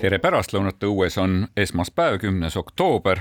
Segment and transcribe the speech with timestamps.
[0.00, 3.20] tere pärastlõunat, õues on esmaspäev, kümnes oktoober.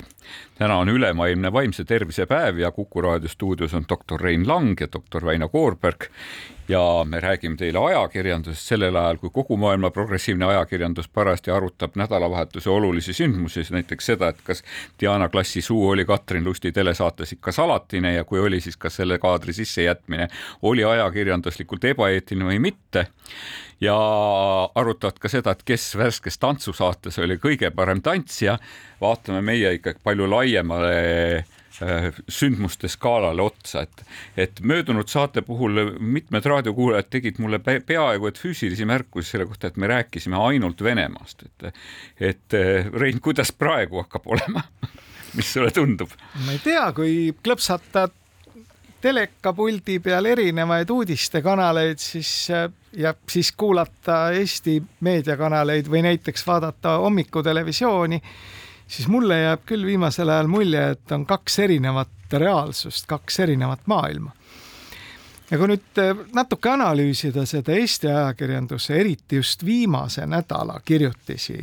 [0.56, 4.88] täna on ülemaailmne vaimse tervise päev ja Kuku raadio stuudios on doktor Rein Lang ja
[4.94, 6.08] doktor Väino Koorberg.
[6.70, 12.70] Ja me räägime teile ajakirjandusest sellel ajal, kui kogu maailma progressiivne ajakirjandus parajasti arutab nädalavahetuse
[12.70, 14.64] olulisi sündmusi, näiteks seda, et kas
[15.02, 19.18] Diana klassi suu oli Katrin Lusti telesaates ikka salatine ja kui oli, siis kas selle
[19.18, 20.28] kaadri sissejätmine
[20.62, 23.08] oli ajakirjanduslikult ebaeetiline või mitte
[23.82, 23.98] ja
[24.76, 28.60] arutavad ka seda, et kes värskes tantsusaates oli kõige parem tantsija.
[29.02, 31.46] vaatame meie ikkagi palju laiemale
[32.30, 34.04] sündmuste skaalale otsa, et,
[34.38, 39.78] et möödunud saate puhul mitmed raadiokuulajad tegid mulle peaaegu et füüsilisi märkusi selle kohta, et
[39.78, 41.82] me rääkisime ainult Venemaast, et,
[42.20, 44.64] et äh, Rein, kuidas praegu hakkab olema
[45.38, 46.12] mis sulle tundub?
[46.46, 48.16] ma ei tea, kui klõpsatad
[49.00, 52.68] telekapuldi peal erinevaid uudistekanaleid, siis äh,
[52.98, 58.22] ja siis kuulata Eesti meediakanaleid või näiteks vaadata hommikutelevisiooni,
[58.90, 64.32] siis mulle jääb küll viimasel ajal mulje, et on kaks erinevat reaalsust, kaks erinevat maailma.
[65.52, 71.60] ja kui nüüd äh, natuke analüüsida seda Eesti ajakirjanduse, eriti just viimase nädala kirjutisi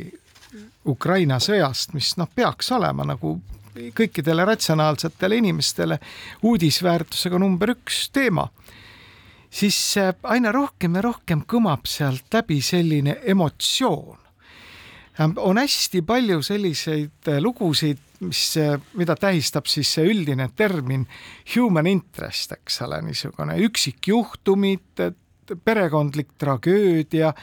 [0.87, 3.37] Ukraina sõjast, mis noh, peaks olema nagu
[3.95, 5.99] kõikidele ratsionaalsetele inimestele
[6.43, 8.47] uudisväärtusega number üks teema,
[9.49, 14.26] siis äh, aina rohkem ja rohkem kõmab sealt läbi selline emotsioon.
[15.19, 21.07] On hästi palju selliseid äh, lugusid, mis, äh, mida tähistab siis see üldine termin
[21.55, 25.07] human interest, eks ole, niisugune üksikjuhtumid,
[25.63, 27.33] perekondlik tragöödia,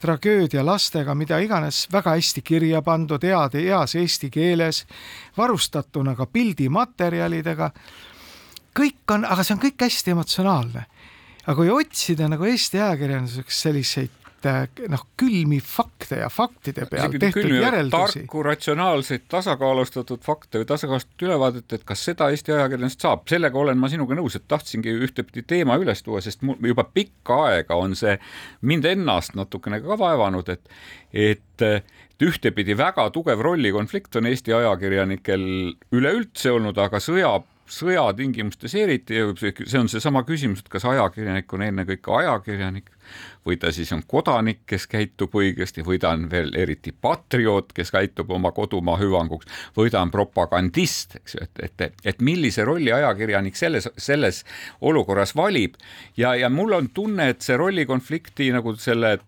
[0.00, 4.86] tragöödia lastega, mida iganes, väga hästi kirja pandud, head, heas eesti keeles,
[5.36, 7.70] varustatuna ka pildimaterjalidega.
[8.80, 10.86] kõik on, aga see on kõik hästi emotsionaalne.
[11.46, 14.19] aga kui otsida nagu Eesti ajakirjanduseks selliseid
[14.90, 18.22] noh, külmi fakte ja faktide peal tehtud külmi, järeldusi.
[18.22, 23.80] tarku, ratsionaalseid, tasakaalustatud fakte või tasakaalustatud ülevaadet, et kas seda Eesti ajakirjandust saab, sellega olen
[23.80, 27.96] ma sinuga nõus, et tahtsingi ühtepidi teema üles tuua, sest mul juba pikka aega on
[27.98, 28.16] see
[28.66, 30.80] mind ennast natukene ka vaevanud, et,
[31.12, 31.66] et
[32.20, 35.44] et ühtepidi väga tugev rollikonflikt on Eesti ajakirjanikel
[35.96, 37.30] üleüldse olnud, aga sõja
[37.70, 42.90] sõjatingimustes eriti, see on seesama küsimus, et kas ajakirjanik on ennekõike ajakirjanik
[43.46, 47.92] või ta siis on kodanik, kes käitub õigesti või ta on veel eriti patrioot, kes
[47.94, 52.92] käitub oma kodumaa hüvanguks või ta on propagandist, eks ju, et, et, et millise rolli
[52.92, 54.44] ajakirjanik selles, selles
[54.80, 55.78] olukorras valib.
[56.16, 59.18] Ja, ja mul on tunne, et see rollikonflikti nagu selle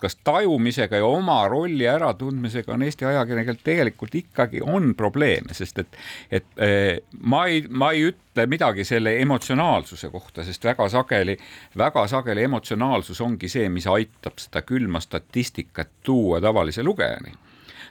[0.00, 6.00] kas tajumisega ja oma rolli äratundmisega on Eesti ajakirjanikel tegelikult ikkagi on probleeme, sest et,
[6.30, 11.36] et eh, ma ei, ma ei ütle midagi selle emotsionaalsuse kohta, sest väga sageli,
[11.78, 17.36] väga sageli emotsionaalsus ongi see, mis aitab seda külma statistikat tuua tavalise lugejani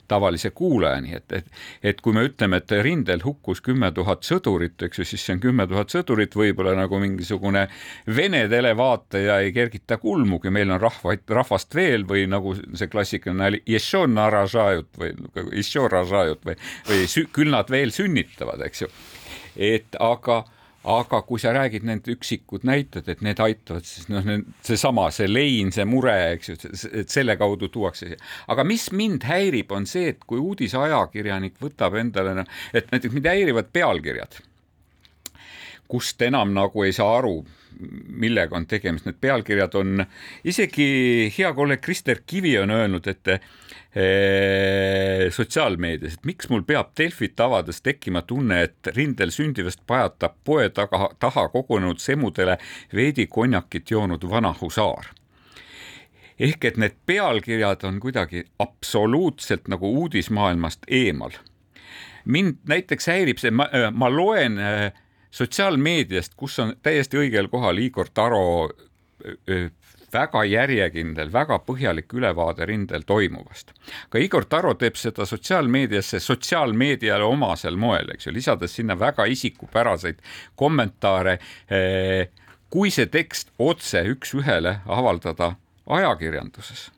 [0.09, 1.47] tavalise kuulajani, et, et,
[1.91, 5.43] et kui me ütleme, et rindel hukkus kümme tuhat sõdurit, eks ju, siis see on
[5.43, 7.67] kümme tuhat sõdurit, võib-olla nagu mingisugune
[8.15, 13.63] Vene televaataja ei kergita kulmugi, meil on rahvaid, rahvast veel või nagu see klassikaline oli,
[14.99, 15.13] või,
[16.49, 16.55] või,
[16.89, 18.93] või küll nad veel sünnitavad, eks ju.
[19.55, 20.43] et aga
[20.87, 24.23] aga kui sa räägid need üksikud näited, et need aitavad, siis noh,
[24.63, 26.57] seesama, see lein, see mure, eks ju,
[27.01, 28.15] et selle kaudu tuuakse
[28.47, 33.27] aga mis mind häirib, on see, et kui uudisajakirjanik võtab endale, noh, et näiteks mind
[33.27, 34.39] häirivad pealkirjad,
[35.89, 37.41] kust enam nagu ei saa aru,
[37.79, 40.03] millega on tegemist, need pealkirjad on,
[40.47, 40.89] isegi
[41.35, 43.35] hea kolleeg Krister Kivi on öelnud, et
[45.33, 51.07] sotsiaalmeedias, et miks mul peab Delfit avades tekkima tunne, et rindel sündivast pajatab poe taga,
[51.19, 52.59] taha kogunenud semudele
[52.93, 55.09] veidi konjakit joonud vana husaar
[56.39, 61.31] ehk et need pealkirjad on kuidagi absoluutselt nagu uudismaailmast eemal.
[62.25, 64.59] mind näiteks häirib see, ma, ma loen
[65.31, 68.69] sotsiaalmeediast, kus on täiesti õigel kohal Igor Taro
[70.13, 73.73] väga järjekindel, väga põhjalik ülevaade rindel toimuvast.
[74.09, 80.21] ka Igor Taro teeb seda sotsiaalmeediasse sotsiaalmeediale omasel moel, eks ju, lisades sinna väga isikupäraseid
[80.55, 81.39] kommentaare.
[81.69, 82.29] Eh,
[82.69, 85.55] kui see tekst otse üks-ühele avaldada
[85.89, 86.89] ajakirjanduses,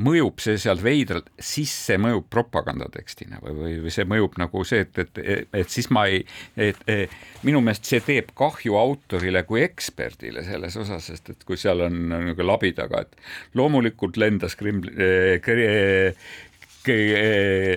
[0.00, 4.86] mõjub see seal veidralt, siis see mõjub propagandatekstina või, või, või see mõjub nagu see,
[4.86, 6.22] et, et, et siis ma ei,
[6.56, 7.10] et, et
[7.46, 11.98] minu meelest see teeb kahju autorile kui eksperdile selles osas, sest et kui seal on
[12.12, 15.38] nagu labi taga, et loomulikult lendas Krimli eh,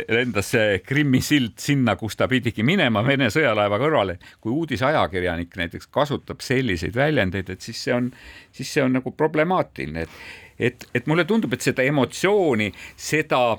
[0.10, 4.18] lendas see Krimmi sild sinna, kus ta pidigi minema Vene sõjalaeva kõrvale.
[4.42, 8.10] kui uudisajakirjanik näiteks kasutab selliseid väljendeid, et siis see on,
[8.52, 13.58] siis see on nagu problemaatiline, et et, et mulle tundub, et seda emotsiooni, seda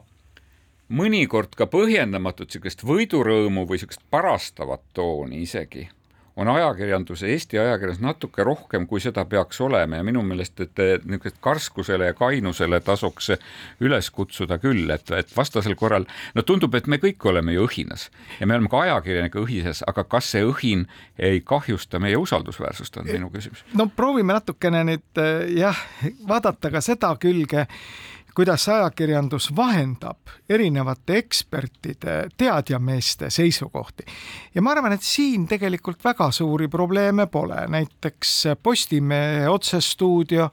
[0.88, 5.88] mõnikord ka põhjendamatut niisugust võidurõõmu või niisugust parastavat tooni isegi
[6.36, 11.38] on ajakirjandus, Eesti ajakirjandus natuke rohkem, kui seda peaks olema ja minu meelest, et niisugust
[11.40, 13.30] karskusele ja kainusele tasuks
[13.80, 16.04] üles kutsuda küll, et, et vastasel korral
[16.34, 18.08] no tundub, et me kõik oleme ju õhinas
[18.40, 20.84] ja me oleme ka ajakirjanike õhises, aga kas see õhin
[21.18, 23.64] ei kahjusta meie usaldusväärsust, on minu küsimus.
[23.74, 25.24] no proovime natukene nüüd
[25.56, 25.80] jah,
[26.28, 27.66] vaadata ka seda külge
[28.36, 34.04] kuidas ajakirjandus vahendab erinevate ekspertide, teadjameeste seisukohti.
[34.54, 40.50] ja ma arvan, et siin tegelikult väga suuri probleeme pole, näiteks Postimehe otsestuudio,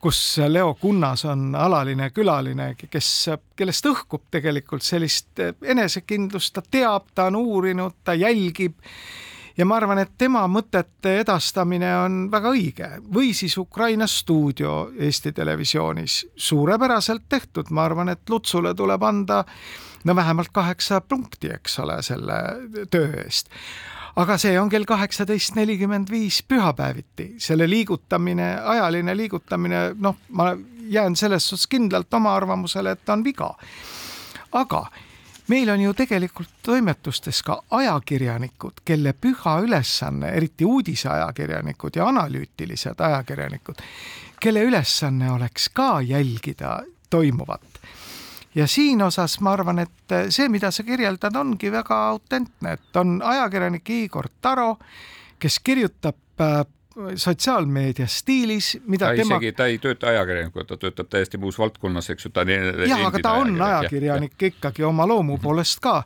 [0.00, 7.28] kus Leo Kunnas on alaline külaline, kes, kellest õhkub tegelikult sellist enesekindlust, ta teab, ta
[7.28, 8.80] on uurinud, ta jälgib
[9.60, 12.88] ja ma arvan, et tema mõtete edastamine on väga õige.
[13.12, 19.42] Või siis Ukraina stuudio Eesti Televisioonis, suurepäraselt tehtud, ma arvan, et Lutsule tuleb anda
[20.04, 22.38] no vähemalt kaheksa punkti, eks ole, selle
[22.90, 23.52] töö eest.
[24.20, 30.54] Aga see on kell kaheksateist nelikümmend viis pühapäeviti, selle liigutamine, ajaline liigutamine, noh, ma
[30.90, 33.52] jään selles suhtes kindlalt oma arvamusele, et ta on viga.
[34.52, 34.86] aga
[35.50, 43.82] meil on ju tegelikult toimetustes ka ajakirjanikud, kelle püha ülesanne, eriti uudiseajakirjanikud ja analüütilised ajakirjanikud,
[44.40, 46.80] kelle ülesanne oleks ka jälgida
[47.10, 47.80] toimuvat.
[48.54, 53.20] ja siin osas ma arvan, et see, mida sa kirjeldad, ongi väga autentne, et on
[53.22, 54.76] ajakirjanik Igor Taro,
[55.38, 56.64] kes kirjutab äh,
[57.14, 59.36] sotsiaalmeedia stiilis, mida ta tema.
[59.36, 63.22] isegi, ta ei tööta ajakirjanikuna, ta töötab täiesti muus valdkonnas, eks ju, ta jah, aga
[63.22, 65.42] ta on ajakirjanik ja, ikkagi oma loomu mhm.
[65.42, 66.00] poolest ka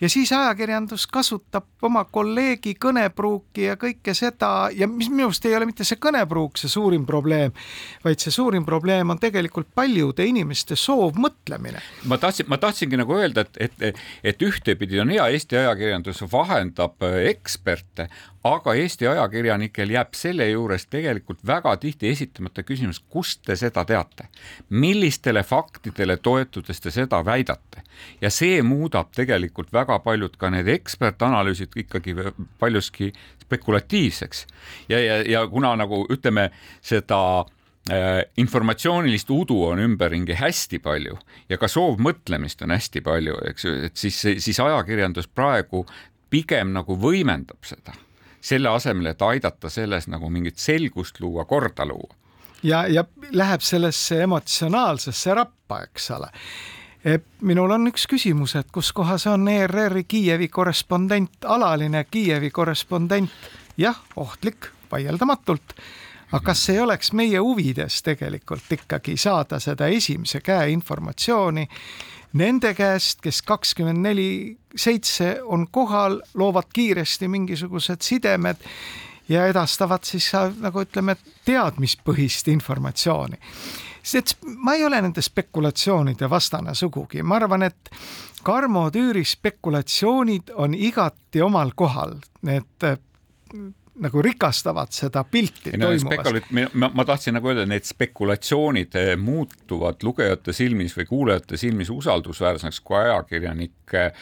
[0.00, 5.56] ja siis ajakirjandus kasutab oma kolleegi kõnepruuki ja kõike seda ja mis minu arust ei
[5.56, 7.54] ole mitte see kõnepruuk see suurim probleem,
[8.04, 11.82] vaid see suurim probleem on tegelikult paljude inimeste soovmõtlemine.
[12.04, 14.02] ma tahtsin, ma tahtsingi nagu öelda, et, et,
[14.32, 18.08] et ühtepidi on hea Eesti ajakirjandus vahendab äh, eksperte,
[18.54, 24.28] aga Eesti ajakirjanikel jääb selle juures tegelikult väga tihti esitamata küsimus, kust te seda teate,
[24.70, 27.84] millistele faktidele toetudes te seda väidate?
[28.20, 32.14] Ja see muudab tegelikult väga paljud ka need ekspertanalüüsid ikkagi
[32.58, 33.12] paljuski
[33.48, 34.46] spekulatiivseks.
[34.88, 36.50] Ja, ja, ja kuna nagu ütleme
[36.84, 41.16] seda äh, informatsioonilist udu on ümberringi hästi palju
[41.48, 45.86] ja ka soovmõtlemist on hästi palju, eks ju, et siis, siis ajakirjandus praegu
[46.30, 47.94] pigem nagu võimendab seda,
[48.40, 52.14] selle asemel, et aidata selles nagu mingit selgust luua, korda luua.
[52.62, 56.30] ja, ja läheb sellesse emotsionaalsesse rappa, eks ole
[57.40, 63.30] minul on üks küsimus, et kus kohas on ERR-i Kiievi korrespondent, alaline Kiievi korrespondent?
[63.78, 65.74] jah, ohtlik, vaieldamatult.
[66.32, 71.68] aga kas ei oleks meie huvides tegelikult ikkagi saada seda esimese käe informatsiooni
[72.32, 74.30] nende käest, kes kakskümmend neli
[74.76, 78.56] seitse on kohal, loovad kiiresti mingisugused sidemed
[79.28, 80.30] ja edastavad siis
[80.60, 83.40] nagu ütleme, teadmispõhist informatsiooni.
[84.02, 87.90] Sest ma ei ole nende spekulatsioonide vastane sugugi, ma arvan, et
[88.42, 92.14] Karmo Tüüri spekulatsioonid on igati omal kohal,
[92.46, 92.86] need
[94.02, 96.50] nagu rikastavad seda pilti no, toimuvast.
[96.72, 102.80] Ma, ma tahtsin nagu öelda, need spekulatsioonid eh, muutuvad lugejate silmis või kuulajate silmis usaldusväärseks,
[102.86, 104.12] kui ajakirjanik eh,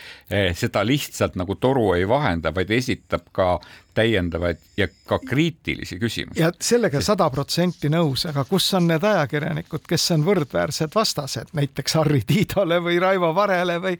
[0.56, 3.56] seda lihtsalt nagu toru ei vahenda, vaid esitab ka
[3.96, 6.40] täiendavaid ja ka kriitilisi küsimusi.
[6.40, 11.96] ja sellega sada protsenti nõus, aga kus on need ajakirjanikud, kes on võrdväärsed vastased, näiteks
[12.00, 13.96] Harri Tiidole või Raivo Varele või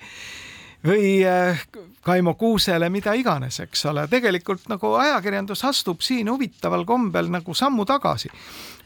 [0.86, 1.66] või äh,
[2.02, 7.84] Kaimo Kuusele, mida iganes, eks ole, tegelikult nagu ajakirjandus astub siin huvitaval kombel nagu sammu
[7.84, 8.30] tagasi,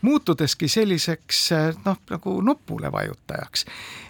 [0.07, 3.65] muutudeski selliseks äh, noh, nagu nupule vajutajaks.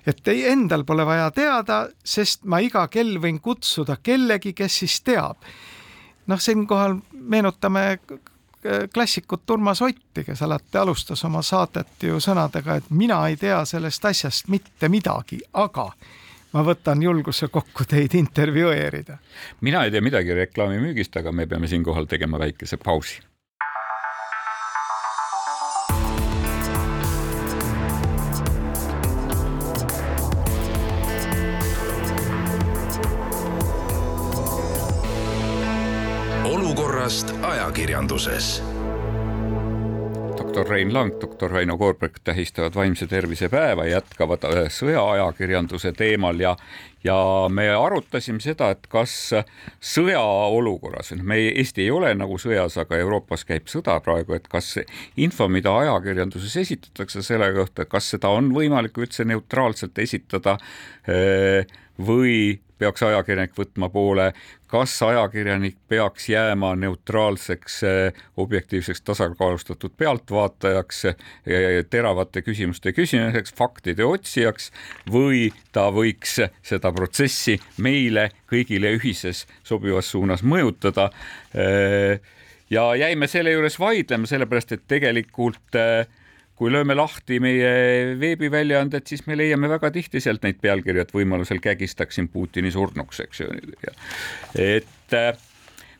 [0.07, 5.01] et ei, endal pole vaja teada, sest ma iga kell võin kutsuda kellegi, kes siis
[5.01, 5.37] teab.
[6.27, 8.01] noh, siinkohal meenutame
[8.95, 14.05] klassikut Urmas Otti, kes alati alustas oma saadet ju sõnadega, et mina ei tea sellest
[14.05, 15.89] asjast mitte midagi, aga
[16.53, 19.19] ma võtan julguse kokku teid intervjueerida.
[19.61, 23.21] mina ei tea midagi reklaamimüügist, aga me peame siinkohal tegema väikese pausi.
[36.51, 38.63] olukorrast ajakirjanduses
[40.61, 46.57] doktor Rein Lang, doktor Väino Koorberg tähistavad vaimse tervise päeva, jätkavad äh, sõjaajakirjanduse teemal ja
[47.05, 47.17] ja
[47.49, 49.15] me arutasime seda, et kas
[49.81, 54.75] sõjaolukorras, me Eesti ei ole nagu sõjas, aga Euroopas käib sõda praegu, et kas
[55.17, 60.59] info, mida ajakirjanduses esitatakse selle kohta, kas seda on võimalik üldse neutraalselt esitada
[61.09, 61.65] äh,
[62.07, 64.31] või peaks ajakirjanik võtma poole,
[64.71, 71.15] kas ajakirjanik peaks jääma neutraalseks, eh, objektiivseks, tasakaalustatud pealtvaatajaks, eh,
[71.91, 74.71] teravate küsimuste küsimiseks, faktide otsijaks
[75.11, 81.11] või ta võiks seda protsessi meile kõigile ühises sobivas suunas mõjutada.
[81.55, 82.21] Eh,
[82.71, 86.07] ja jäime selle juures vaidlema, sellepärast et tegelikult äh,
[86.61, 91.63] kui lööme lahti meie veebiväljaanded, siis me leiame väga tihti sealt neid pealkirju, et võimalusel
[91.65, 93.49] kägistaksin Putini surnuks, eks ju.
[94.61, 95.31] et äh,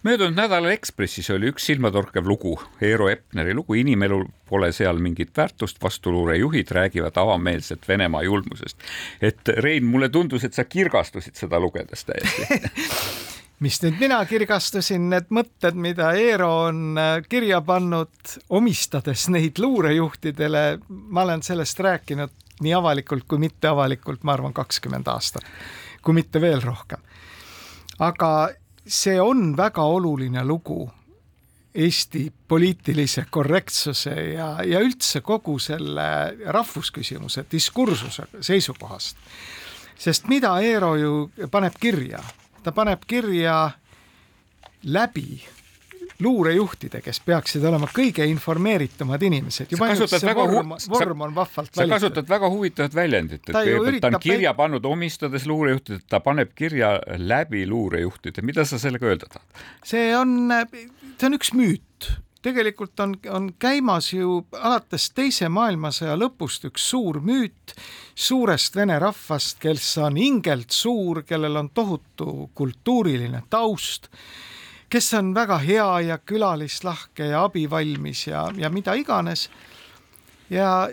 [0.05, 5.81] möödunud nädalal Ekspressis oli üks silmatorkav lugu, Eero Epneri lugu, inimelul pole seal mingit väärtust,
[5.81, 8.77] vastuluurejuhid räägivad avameelselt Venemaa julmusest.
[9.23, 12.61] et Rein, mulle tundus, et sa kirgastusid seda lugedes täiesti
[13.61, 20.65] mis nüüd mina kirgastusin, need mõtted, mida Eero on äh, kirja pannud, omistades neid luurejuhtidele,
[20.89, 22.33] ma olen sellest rääkinud
[22.65, 25.45] nii avalikult kui mitteavalikult, ma arvan, kakskümmend aastat,
[26.03, 27.01] kui mitte veel rohkem.
[28.01, 28.51] aga
[28.87, 30.91] see on väga oluline lugu
[31.75, 39.17] Eesti poliitilise korrektsuse ja, ja üldse kogu selle rahvusküsimuse diskursuse seisukohast.
[39.99, 42.19] sest mida Eero ju paneb kirja,
[42.63, 43.71] ta paneb kirja
[44.85, 45.41] läbi
[46.21, 49.71] luurejuhtide, kes peaksid olema kõige informeeritumad inimesed.
[49.73, 51.81] juba ainult see vorm, vorm on vahvalt valitud.
[51.81, 53.63] sa kasutad väga huvitavat väljendit, et ta,
[54.01, 59.31] ta on kirja pannud omistades luurejuhtidele, ta paneb kirja läbi luurejuhtide, mida sa sellega öelda
[59.33, 59.65] tahad?
[59.85, 60.53] see on,
[61.17, 61.85] see on üks müüt
[62.43, 67.75] tegelikult on, on käimas ju alates Teise maailmasõja lõpust üks suur müüt
[68.15, 74.11] suurest vene rahvast, kes on hingelt suur, kellel on tohutu kultuuriline taust,
[74.91, 79.49] kes on väga hea ja külalislahke ja abivalmis ja, ja mida iganes.
[80.51, 80.89] ja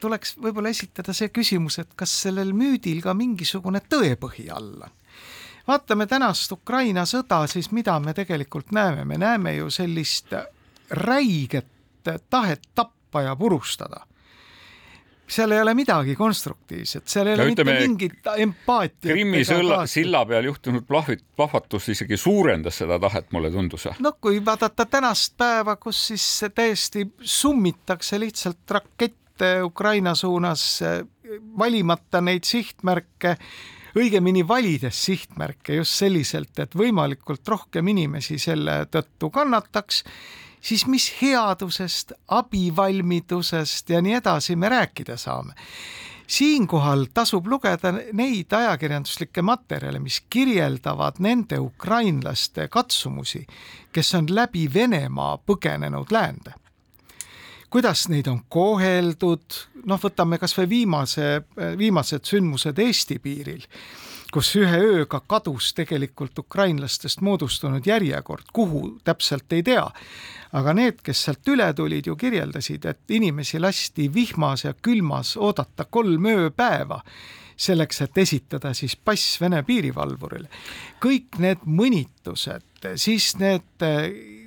[0.00, 4.98] tuleks võib-olla esitada see küsimus, et kas sellel müüdil ka mingisugune tõepõhi all on
[5.68, 10.32] vaatame tänast Ukraina sõda, siis mida me tegelikult näeme, me näeme ju sellist
[10.90, 11.66] räiget
[12.30, 14.06] tahet tappa ja purustada
[15.28, 19.12] seal ei ole midagi konstruktiivset, seal ei ole mitte mingit empaatiat.
[19.12, 23.88] Krimmi sõlla, silla peal juhtunud plahvit, plahvatus isegi suurendas seda tahet, mulle tundus.
[24.00, 30.80] no kui vaadata tänast päeva, kus siis täiesti summitakse lihtsalt rakette Ukraina suunas,
[31.58, 33.36] valimata neid sihtmärke
[33.98, 40.02] õigemini valides sihtmärke just selliselt, et võimalikult rohkem inimesi selle tõttu kannataks,
[40.60, 45.56] siis mis headusest, abivalmidusest ja nii edasi me rääkida saame?
[46.28, 53.46] Siinkohal tasub lugeda neid ajakirjanduslikke materjale, mis kirjeldavad nende ukrainlaste katsumusi,
[53.92, 56.52] kes on läbi Venemaa põgenenud läände
[57.70, 61.30] kuidas neid on koheldud, noh, võtame kasvõi viimase,
[61.78, 63.64] viimased sündmused Eesti piiril,
[64.32, 69.86] kus ühe ööga kadus tegelikult ukrainlastest moodustunud järjekord, kuhu täpselt ei tea.
[70.52, 75.84] aga need, kes sealt üle tulid, ju kirjeldasid, et inimesi lasti vihmas ja külmas oodata
[75.84, 77.02] kolm ööpäeva
[77.58, 80.48] selleks, et esitada siis pass Vene piirivalvurile.
[81.00, 82.64] kõik need mõnitused,
[82.96, 83.84] siis need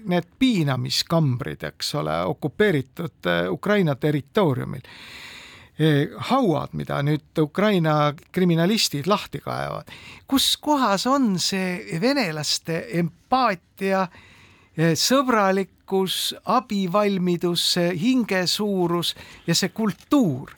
[0.05, 9.39] need piinamiskambrid, eks ole, okupeeritud äh, Ukraina territooriumil äh, hauad, mida nüüd Ukraina kriminalistid lahti
[9.39, 9.91] kaevavad.
[10.27, 19.15] kus kohas on see venelaste empaatia, äh, sõbralikkus, abivalmidus, hingesuurus
[19.48, 20.55] ja see kultuur?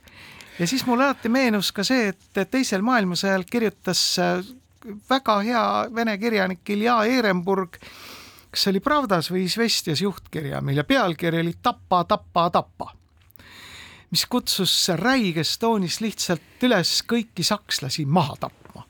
[0.60, 4.22] ja siis mulle alati meenus ka see, et teisel maailmasõjal kirjutas
[5.10, 7.78] väga hea vene kirjanik Ilja Ehrenburg
[8.54, 12.92] kas see oli Pravdas või Izvestjas juhtkirja, mille pealkiri oli Tapa, tapa, tapa,
[14.14, 18.86] mis kutsus räiges toonis lihtsalt üles kõiki sakslasi maha tapma.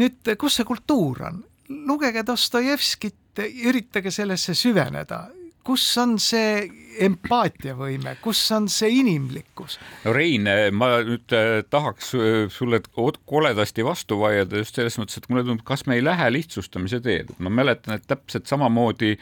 [0.00, 1.44] nüüd, kus see kultuur on?
[1.68, 5.26] lugege Dostojevskit, üritage sellesse süveneda,
[5.66, 6.66] kus on see
[7.06, 9.78] empaatiavõime, kus on see inimlikkus?
[10.04, 10.46] no Rein,
[10.76, 15.66] ma nüüd äh, tahaks äh, sulle koledasti vastu vaielda just selles mõttes, et mulle tundub,
[15.66, 19.16] kas me ei lähe lihtsustamise teed, ma mäletan, et täpselt samamoodi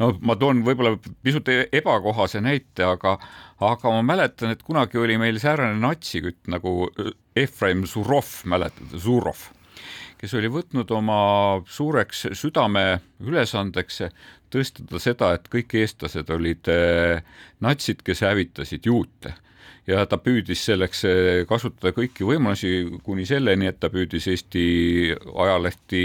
[0.00, 3.18] no ma toon võib-olla pisut e-, ebakohase näite, aga
[3.60, 7.14] aga ma mäletan, et kunagi oli meil säärane natsikütt nagu äh,
[7.44, 9.50] Efraim Zurov, mäletad, Zurov.
[10.20, 11.20] Kes oli võtnud oma
[11.64, 14.02] suureks südameülesandeks
[14.52, 17.22] tõstada seda, et kõik eestlased olid eh,
[17.64, 19.34] natsid, kes hävitasid juute.
[19.88, 24.64] Ja ta püüdis selleks eh, kasutada kõiki võimalusi kuni selleni, et ta püüdis Eesti
[25.34, 26.04] ajalehti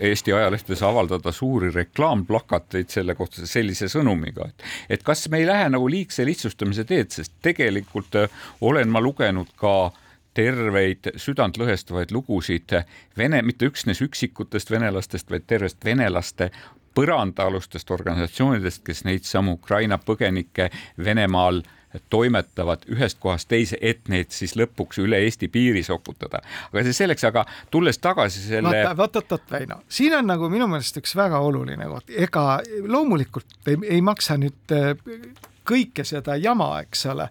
[0.00, 4.62] Eesti ajalehtedes avaldada suuri reklaamplakateid selle kohta sellise sõnumiga, et,
[4.96, 9.50] et kas me ei lähe nagu liigse lihtsustamise teed, sest tegelikult äh, olen ma lugenud
[9.60, 9.90] ka
[10.36, 12.74] terveid südantlõhestavaid lugusid
[13.18, 16.50] vene, mitte üksnes üksikutest venelastest, vaid tervest venelaste
[16.94, 21.62] põrandaalustest organisatsioonidest, kes neid samu Ukraina põgenikke Venemaal
[22.10, 26.38] toimetavad ühest kohast teise, et need siis lõpuks üle Eesti piiri sokutada.
[26.72, 28.84] aga see selleks, aga tulles tagasi selle.
[28.96, 29.16] vot
[29.50, 34.38] Väino, siin on nagu minu meelest üks väga oluline koht, ega loomulikult ei, ei maksa
[34.38, 34.94] nüüd äh,
[35.66, 37.28] kõike seda jama, eks ole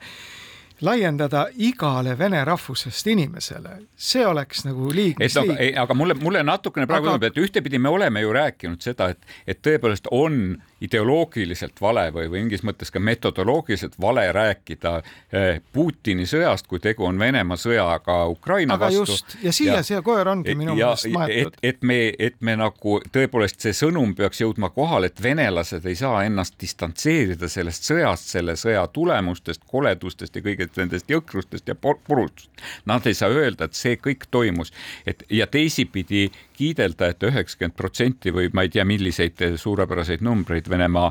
[0.86, 5.19] laiendada igale vene rahvusest inimesele, see oleks nagu liig.
[5.21, 8.83] et aga, aga mulle, mulle natukene praegu tundub aga..., et ühtepidi me oleme ju rääkinud
[8.83, 14.93] seda, et, et tõepoolest on ideoloogiliselt vale või, või mingis mõttes ka metodoloogiliselt vale rääkida
[15.00, 19.38] eh, Putini sõjast, kui tegu on Venemaa sõjaga Ukraina aga vastu.
[19.43, 21.59] ja siia ja, see koer ongi minu meelest maetud.
[21.62, 25.98] et, et me, et me nagu tõepoolest see sõnum peaks jõudma kohale, et venelased ei
[26.00, 32.51] saa ennast distantseerida sellest sõjast, selle sõja tulemustest, koledustest ja kõigest nendest jõhkrustest ja purustust.
[32.89, 34.74] Nad ei saa öelda, et see kõik toimus,
[35.07, 36.29] et ja teisipidi
[36.60, 41.08] kiidelda et, et üheksakümmend protsenti või ma ei tea, milliseid suurepäraseid numbreid Venemaa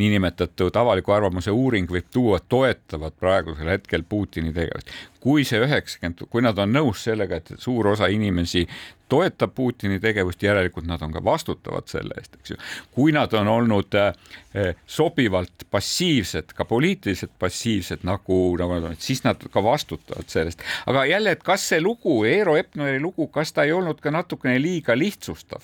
[0.00, 4.92] niinimetatud avaliku arvamuse uuring võib tuua, toetavad praegusel hetkel Putini tegevust.
[5.20, 8.66] kui see üheksakümmend, kui nad on nõus sellega, et suur osa inimesi
[9.08, 12.56] toetab Putini tegevust, järelikult nad on ka vastutavad selle eest, eks ju.
[12.94, 19.22] kui nad on olnud eh, sobivalt passiivsed, ka poliitiliselt passiivsed, nagu, nagu nad on, siis
[19.24, 20.62] nad ka vastutavad sellest.
[20.86, 24.58] aga jälle, et kas see lugu, Eero Epneri lugu, kas ta ei olnud ka natukene
[24.62, 25.62] liiga lihtsustav?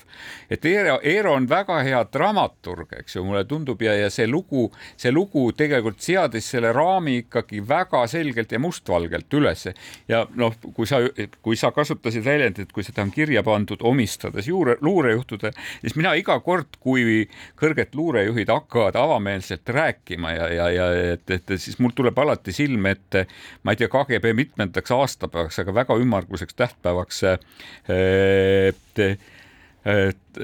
[0.51, 4.69] et Eero, Eero on väga hea dramaturg, eks ju, mulle tundub ja, ja see lugu,
[4.97, 9.75] see lugu tegelikult seadis selle raami ikkagi väga selgelt ja mustvalgelt ülesse
[10.09, 11.01] ja noh, kui sa,
[11.43, 16.13] kui sa kasutasid väljendit, kui seda on kirja kirja pandud, omistades juure, luurejuhtudele, siis mina
[16.19, 17.25] iga kord, kui
[17.57, 22.93] kõrged luurejuhid hakkavad avameelselt rääkima ja, ja, ja et, et siis mul tuleb alati silme
[22.93, 23.27] ette,
[23.65, 30.43] ma ei tea, KGB mitmendaks aastapäevaks, aga väga ümmarguseks tähtpäevaks et, et,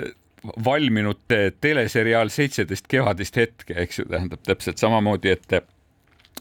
[0.64, 5.59] valminud teleseriaal Seitseteist kevadist hetke, eks ju, tähendab täpselt samamoodi, et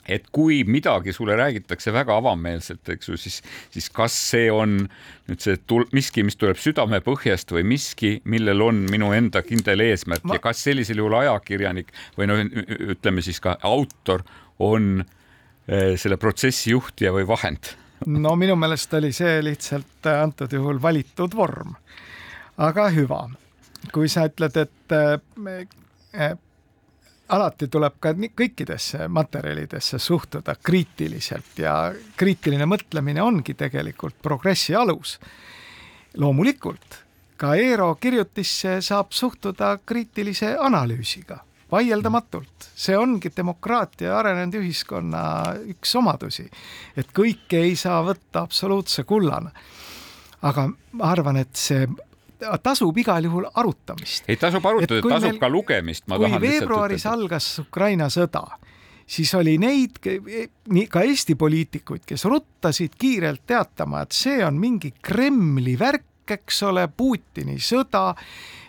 [0.07, 3.41] et kui midagi sulle räägitakse väga avameelselt, eks ju, siis,
[3.73, 4.79] siis kas see on
[5.27, 10.25] nüüd see tul-, miski, mis tuleb südamepõhjast või miski, millel on minu enda kindel eesmärk
[10.27, 10.37] Ma...
[10.37, 12.43] ja kas sellisel juhul ajakirjanik või noh,
[12.95, 14.23] ütleme siis ka autor
[14.63, 17.75] on eh, selle protsessi juhtija või vahend?
[18.05, 21.75] no minu meelest oli see lihtsalt eh, antud juhul valitud vorm.
[22.57, 23.25] aga hüva,
[23.91, 26.35] kui sa ütled, et eh,
[27.29, 31.75] alati tuleb ka kõikidesse materjalidesse suhtuda kriitiliselt ja
[32.17, 35.19] kriitiline mõtlemine ongi tegelikult progressi alus.
[36.17, 37.03] loomulikult
[37.37, 41.37] ka Eero kirjutisse saab suhtuda kriitilise analüüsiga,
[41.71, 45.21] vaieldamatult, see ongi demokraatia arenenud ühiskonna
[45.73, 46.47] üks omadusi,
[46.97, 49.51] et kõike ei saa võtta absoluutse kullana.
[50.41, 51.87] aga ma arvan, et see
[52.63, 54.27] tasub igal juhul arutamist.
[54.27, 58.43] ei, tasub arutada, tasub meil, ka lugemist, ma tahan lihtsalt veebruaris algas Ukraina sõda,
[59.07, 64.93] siis oli neid, nii ka Eesti poliitikuid, kes ruttasid kiirelt teatama, et see on mingi
[65.01, 66.05] Kremli värk,
[66.37, 68.11] eks ole, Putini sõda,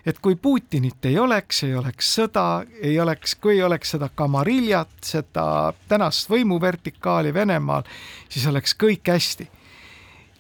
[0.07, 4.95] et kui Putinit ei oleks, ei oleks sõda, ei oleks, kui ei oleks seda kamariljat,
[5.05, 5.45] seda
[5.91, 7.83] tänast võimuvertikaali Venemaal,
[8.31, 9.51] siis oleks kõik hästi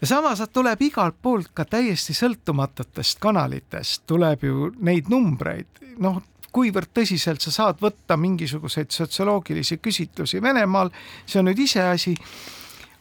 [0.00, 6.92] ja samas tuleb igalt poolt ka täiesti sõltumatutest kanalitest tuleb ju neid numbreid, noh, kuivõrd
[6.94, 10.90] tõsiselt sa saad võtta mingisuguseid sotsioloogilisi küsitlusi Venemaal,
[11.26, 12.14] see on nüüd iseasi,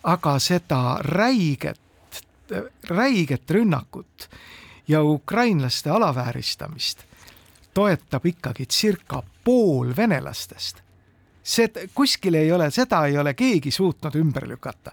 [0.04, 1.80] aga seda räiget,
[2.90, 4.30] räiget rünnakut
[4.88, 7.04] ja ukrainlaste alavääristamist
[7.74, 10.82] toetab ikkagi circa pool venelastest.
[11.44, 14.92] see, kuskil ei ole, seda ei ole keegi suutnud ümber lükata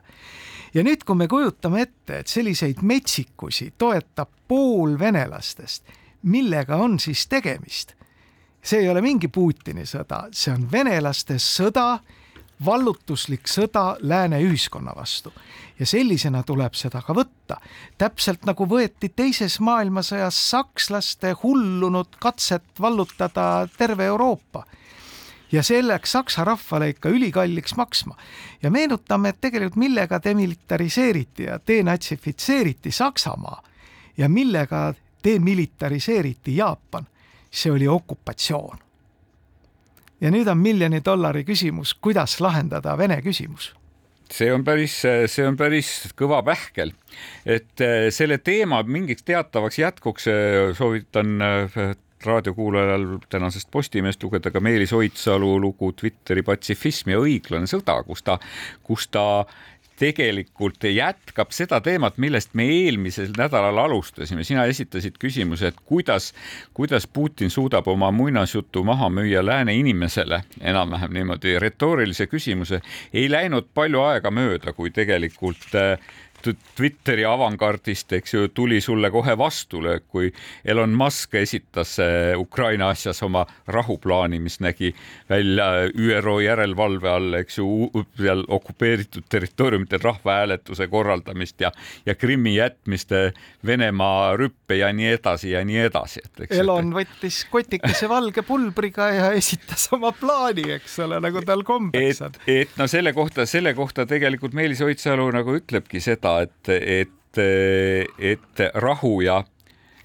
[0.74, 5.84] ja nüüd, kui me kujutame ette, et selliseid metsikusi toetab pool venelastest,
[6.22, 7.94] millega on siis tegemist?
[8.64, 11.98] see ei ole mingi Putini sõda, see on venelaste sõda,
[12.64, 15.32] vallutuslik sõda lääne ühiskonna vastu
[15.78, 17.58] ja sellisena tuleb seda ka võtta.
[17.98, 24.64] täpselt nagu võeti teises maailmasõjas sakslaste hullunud katset vallutada terve Euroopa
[25.54, 28.16] ja see läks Saksa rahvale ikka ülikalliks maksma.
[28.62, 33.62] ja meenutame, et tegelikult millega demilitariseeriti ja denatsifitseeriti Saksamaa
[34.16, 37.06] ja millega demilitariseeriti Jaapan,
[37.50, 38.78] see oli okupatsioon.
[40.20, 43.74] ja nüüd on miljoni dollari küsimus, kuidas lahendada Vene küsimus
[44.32, 44.96] see on päris,
[45.30, 46.94] see on päris kõva pähkel,
[47.46, 51.76] et eh, selle teema mingiks teatavaks jätkuks eh, soovitan eh,
[52.26, 58.38] raadiokuulajal tänasest Postimehest lugeda ka Meelis Oidsalu lugu Twitteri patsifism ja õiglane sõda, kus ta,
[58.82, 59.24] kus ta
[59.98, 64.44] tegelikult jätkab seda teemat, millest me eelmisel nädalal alustasime.
[64.44, 66.32] sina esitasid küsimuse, et kuidas,
[66.74, 72.80] kuidas Putin suudab oma muinasjutu maha müüa lääne inimesele, enam-vähem niimoodi retoorilise küsimuse.
[73.12, 75.98] ei läinud palju aega mööda, kui tegelikult äh,
[76.76, 80.33] Twitteri avangardist, eks ju, tuli sulle kohe vastulöök, kui
[80.64, 84.94] Elon Musk esitas äh, Ukraina asjas oma rahuplaani, mis nägi
[85.30, 87.68] välja ÜRO järelevalve all, eks ju,
[88.18, 91.72] seal okupeeritud territooriumitel rahvahääletuse korraldamist ja,
[92.07, 93.11] ja Krimmi jätmist
[93.66, 96.20] Venemaa rüppe ja nii edasi ja nii edasi.
[96.50, 96.96] Elon et...
[96.98, 102.37] võttis kotikese valge pulbriga ja esitas oma plaani, eks ole, nagu tal kombeks on.
[102.50, 107.38] et no selle kohta, selle kohta tegelikult Meelis Oidsalu nagu ütlebki seda, et, et,
[108.34, 109.42] et rahu ja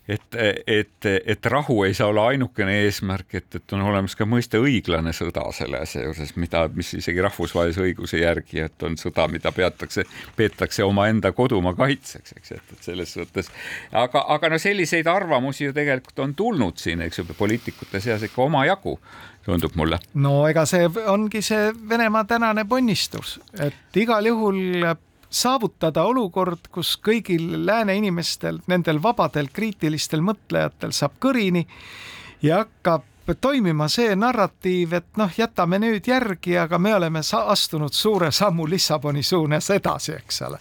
[0.09, 0.35] et,
[0.67, 5.13] et, et rahu ei saa olla ainukene eesmärk, et, et on olemas ka mõiste õiglane
[5.13, 10.05] sõda selle seoses, mida, mis isegi rahvusvahelise õiguse järgi, et on sõda, mida peatakse,
[10.37, 13.51] peetakse omaenda kodumaa kaitseks, eks, et, et selles suhtes.
[13.91, 18.47] aga, aga no selliseid arvamusi ju tegelikult on tulnud siin, eks ju, poliitikute seas ikka
[18.47, 18.97] omajagu
[19.45, 20.01] tundub mulle.
[20.13, 24.89] no ega see ongi see Venemaa tänane ponnistus, et igal juhul
[25.29, 31.65] saavutada olukord, kus kõigil lääne inimestel, nendel vabadel kriitilistel mõtlejatel saab kõrini
[32.41, 33.05] ja hakkab
[33.41, 39.23] toimima see narratiiv, et noh, jätame nüüd järgi, aga me oleme astunud suure sammu Lissaboni
[39.23, 40.57] suunas edasi, eks ole.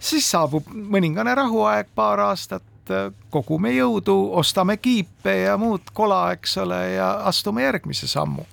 [0.00, 2.64] siis saabub mõningane rahuaeg, paar aastat,
[3.30, 8.46] kogume jõudu, ostame kiipe ja muud kola, eks ole, ja astume järgmise sammu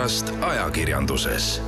[0.00, 1.62] olukorrast ajakirjanduses.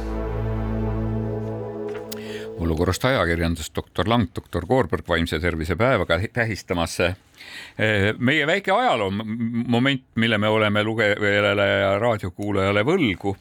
[2.59, 7.15] olukorrast ajakirjandus, doktor Lang, doktor Koorberg vaimse tervise päevaga tähistamas eh,
[8.19, 9.11] meie väike ajaloo
[9.69, 13.37] moment, mille me oleme lugejale ja raadiokuulajale võlgu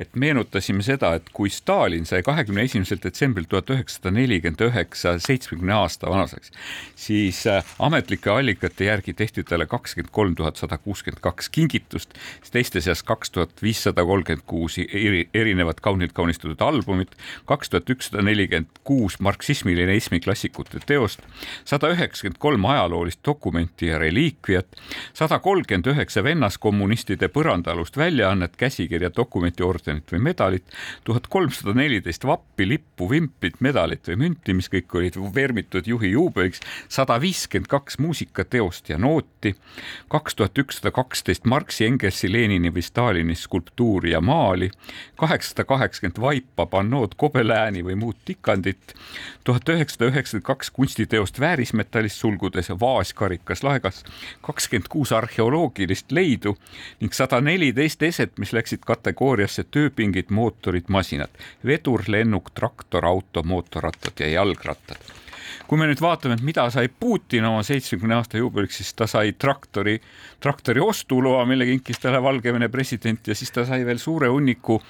[0.00, 5.74] et meenutasime seda, et kui Stalin sai kahekümne esimesel detsembril tuhat üheksasada nelikümmend üheksa seitsmekümne
[5.76, 6.52] aasta vanaseks,
[6.96, 12.16] siis äh, ametlike allikate järgi tehti talle kakskümmend kolm tuhat sada kuuskümmend kaks kingitust,
[12.50, 17.12] teiste seas kaks tuhat viissada kolmkümmend kuus erinevat kaunilt kaunistatud albumit,
[17.50, 21.20] kaks tuhat ükssada nelikümmend kuus marksismi-lenismi klassikute teost,
[21.68, 24.80] sada üheksakümmend kolm ajaloolist dokumenti ja reliikviat,
[25.12, 30.64] sada kolmkümmend üheksa vennaskommunistide põrandaalust väljaannet, käsikirja, dokumenti, ordenit või medalit,
[31.04, 36.60] tuhat kolmsada neliteist vappi, lippu, vimplit, medalit või münti, mis kõik olid vermitud juhi juubeliks,
[36.88, 39.54] sada viiskümmend kaks muusikateost ja nooti,
[40.10, 44.70] kaks tuhat ükssada kaksteist Marxi, Engelsi, Lenini või Stalini skulptuuri ja maali,
[45.18, 48.94] kaheksasada kaheksakümmend vaipa, pannood, kobelääni või muud tikandit,
[49.44, 54.04] tuhat üheksasada üheksakümmend kaks kunstiteost väärismetallist sulgudes vaas karikas laegas,
[54.46, 56.56] kakskümmend kuus arheoloogilist leidu
[57.00, 61.32] ning sada neliteist eset, mis läksid kategooriasse tööpingid, mootorid, masinad,
[61.66, 65.10] vedur, lennuk, traktor, auto, mootorrattad ja jalgrattad.
[65.70, 69.36] Kui me nüüd vaatame, et mida sai Putin oma seitsmekümne aasta juubeliks, siis ta sai
[69.38, 69.96] traktori,
[70.42, 74.80] traktori ostuloa, mille kinkis talle Valgevene president ja siis ta sai veel suure hunniku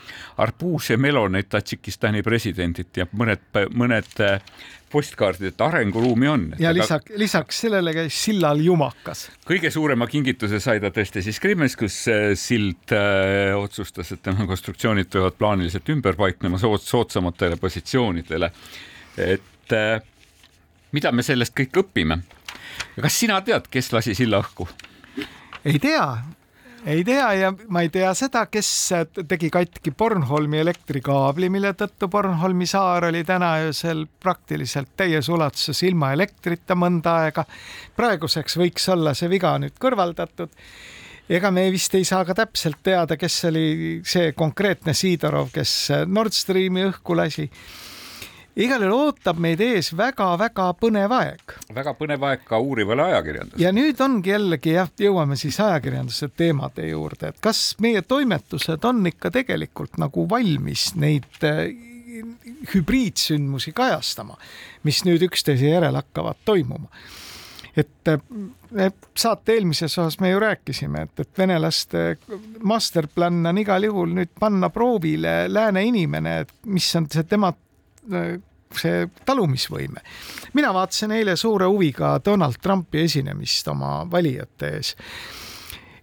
[0.40, 3.44] arbuuse meloneid Tadžikistani presidendilt ja mõned,
[3.76, 4.24] mõned
[4.90, 6.46] postkaardid, et arenguruumi on.
[6.58, 9.28] ja lisaks, lisaks sellele käis sillal jumakas.
[9.46, 14.46] kõige suurema kingituse sai ta tõesti siis Krimmis, kus äh, sild äh, otsustas, et tema
[14.50, 18.50] konstruktsioonid peavad plaaniliselt ümber paiknema soods, soodsamatele positsioonidele.
[19.16, 20.02] et äh,
[20.92, 22.22] mida me sellest kõik õpime?
[23.00, 24.68] kas sina tead, kes lasi silla õhku?
[25.64, 26.04] ei tea,
[26.84, 28.68] ei tea ja ma ei tea seda, kes
[29.28, 36.12] tegi katki Bornholmi elektrikaabli, mille tõttu Bornholmi saar oli täna öösel praktiliselt täies ulatuses ilma
[36.16, 37.44] elektrita mõnda aega.
[37.96, 40.50] praeguseks võiks olla see viga nüüd kõrvaldatud.
[41.28, 46.32] ega me vist ei saa ka täpselt teada, kes oli see konkreetne Sidorov, kes Nord
[46.32, 47.50] Streami õhku lasi
[48.64, 51.54] igal juhul ootab meid ees väga-väga põnev aeg.
[51.74, 53.62] väga põnev aeg ka uurivale ajakirjandusele.
[53.62, 59.06] ja nüüd ongi jällegi jah, jõuame siis ajakirjanduse teemade juurde, et kas meie toimetused on
[59.10, 61.64] ikka tegelikult nagu valmis neid äh,
[62.74, 64.36] hübriidsündmusi kajastama,
[64.84, 66.90] mis nüüd üksteise järel hakkavad toimuma
[67.80, 68.08] et
[69.16, 72.16] saate eelmises osas me ju rääkisime, et, et venelaste
[72.66, 77.52] masterplan on igal juhul nüüd panna proovile lääne inimene, et mis on see tema
[78.76, 80.00] see talumisvõime.
[80.54, 84.96] mina vaatasin eile suure huviga Donald Trumpi esinemist oma valijate ees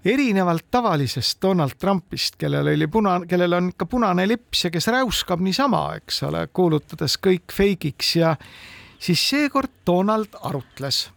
[0.05, 5.41] erinevalt tavalisest Donald Trumpist, kellel oli puna, kellel on ikka punane lips ja kes räuskab
[5.43, 8.35] niisama, eks ole, kuulutades kõik feigiks ja
[8.99, 11.09] siis seekord Donald arutles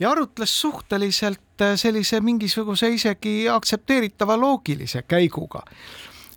[0.00, 5.62] ja arutles suhteliselt sellise mingisuguse isegi aktsepteeritava loogilise käiguga.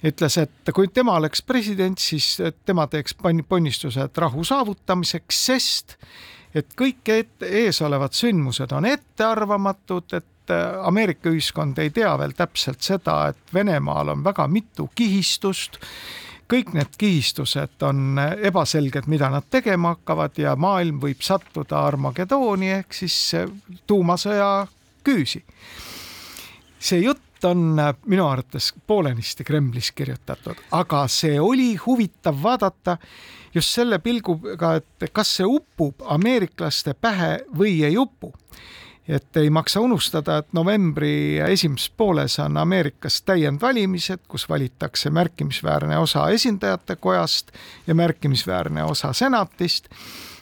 [0.05, 3.15] Ütles, et kui tema oleks president, siis tema teeks
[3.49, 5.97] ponnistused rahu saavutamiseks, sest
[6.55, 7.12] et kõik
[7.45, 14.15] eesolevad sündmused on ettearvamatud, et äh, Ameerika ühiskond ei tea veel täpselt seda, et Venemaal
[14.15, 15.77] on väga mitu kihistust
[16.49, 22.95] kõik need kihistused on ebaselged, mida nad tegema hakkavad ja maailm võib sattuda Armagedooni ehk
[22.97, 23.17] siis
[23.88, 24.67] tuumasõja
[25.05, 25.43] küüsi.
[26.79, 32.97] see jutt on minu arvates poolenisti Kremlis kirjutatud, aga see oli huvitav vaadata
[33.54, 38.34] just selle pilguga, et kas see upub ameeriklaste pähe või ei upu
[39.10, 46.28] et ei maksa unustada, et novembri esimeses pooles on Ameerikas täiendvalimised, kus valitakse märkimisväärne osa
[46.30, 47.49] esindajate kojast
[47.88, 49.89] ja märkimisväärne osa senatist.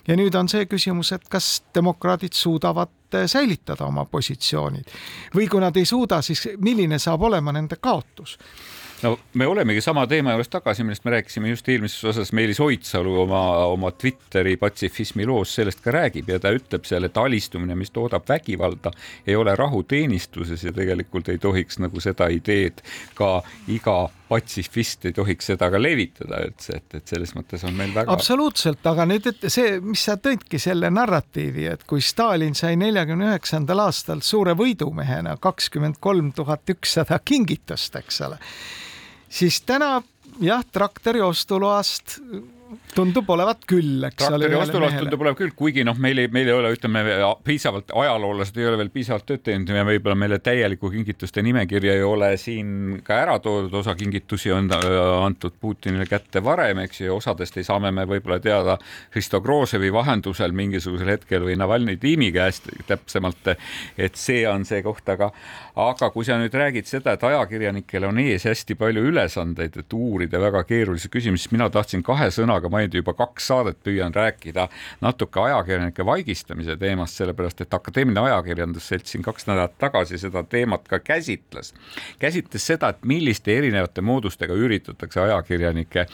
[0.07, 4.89] Ja nüüd on see küsimus, et kas demokraadid suudavad säilitada oma positsioonid?
[5.35, 8.37] Või kui nad ei suuda, siis milline saab olema nende kaotus?
[9.03, 13.13] No me olemegi sama teema juures tagasi, millest me rääkisime just eelmises osas, Meelis Oidsalu
[13.21, 17.93] oma, oma Twitteri patsifismi loos sellest ka räägib ja ta ütleb seal, et alistumine, mis
[17.93, 18.91] toodab vägivalda,
[19.27, 22.81] ei ole rahuteenistuses ja tegelikult ei tohiks nagu seda ideed
[23.15, 27.93] ka iga patsifist ei tohiks seda ka levitada üldse, et, et selles mõttes on meil
[27.95, 28.11] väga.
[28.13, 33.31] absoluutselt, aga nüüd, et see, mis sa tõidki selle narratiivi, et kui Stalin sai neljakümne
[33.31, 38.41] üheksandal aastal suure võidumehena kakskümmend kolm tuhat ükssada kingitust, eks ole
[39.29, 40.01] siis täna
[40.41, 42.19] jah, traktori ostuloast
[42.95, 46.55] tundub olevat küll, eks traktori ostuloast tundub olevat küll, kuigi noh, meil ei, meil ei
[46.55, 47.03] ole, ütleme
[47.45, 52.03] piisavalt, ajaloolased ei ole veel piisavalt tööd teinud ja võib-olla meile täielikku kingituste nimekirja ei
[52.05, 54.87] ole siin ka ära toodud, osa kingitusi on äh,
[55.23, 58.77] antud Putinile kätte varem, eks ju, osadest ei saame me võib-olla teada
[59.15, 63.53] Hristo Grozevi vahendusel mingisugusel hetkel või Navalnõi tiimi käest täpsemalt,
[63.97, 65.31] et see on see koht, aga
[65.77, 70.41] aga kui sa nüüd räägid seda, et ajakirjanikel on ees hästi palju ülesandeid, et uurida
[70.41, 74.67] väga keerulisi küsimusi, siis mina tahtsin kahe sõnaga mainida, juba kaks saadet püüan rääkida
[75.01, 80.99] natuke ajakirjanike vaigistamise teemast, sellepärast et Akadeemiline Ajakirjandusselts siin kaks nädalat tagasi seda teemat ka
[80.99, 81.73] käsitles.
[82.19, 86.05] käsitles seda, et milliste erinevate moodustega üritatakse ajakirjanikke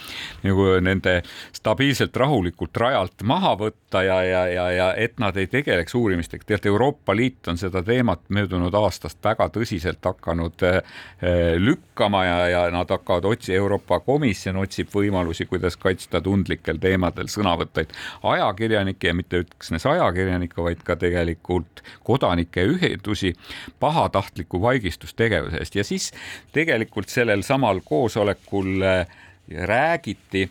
[0.43, 1.21] nagu nende
[1.53, 6.43] stabiilselt rahulikult rajalt maha võtta ja, ja, ja, ja et nad ei tegeleks uurimistega.
[6.45, 10.79] teate, Euroopa Liit on seda teemat möödunud aastast väga tõsiselt hakanud eh,
[11.21, 17.29] eh, lükkama ja, ja nad hakkavad otsi-, Euroopa Komisjon otsib võimalusi, kuidas kaitsta tundlikel teemadel
[17.31, 17.93] sõnavõtteid
[18.33, 23.33] ajakirjanikke ja mitte üksnes ajakirjanikke, vaid ka tegelikult kodanike ühendusi
[23.83, 25.77] pahatahtliku vaigistustegevuse eest.
[25.77, 26.11] Ja siis
[26.55, 29.15] tegelikult sellel samal koosolekul eh,
[29.69, 30.47] räägiti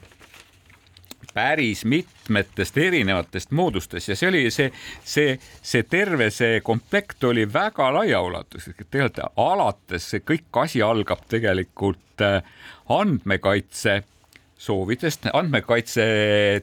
[1.35, 4.69] päris mitmetest erinevatest moodustest ja see oli see,
[5.05, 11.25] see, see terve see komplekt oli väga laiaulatuslik, et tegelikult alates see kõik asi algab
[11.33, 12.43] tegelikult äh,
[12.93, 14.03] andmekaitse
[14.63, 16.05] soovidest, andmekaitse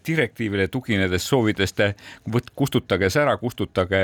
[0.07, 1.83] direktiivile tuginedes soovidest,
[2.55, 4.01] kustutage see ära, kustutage,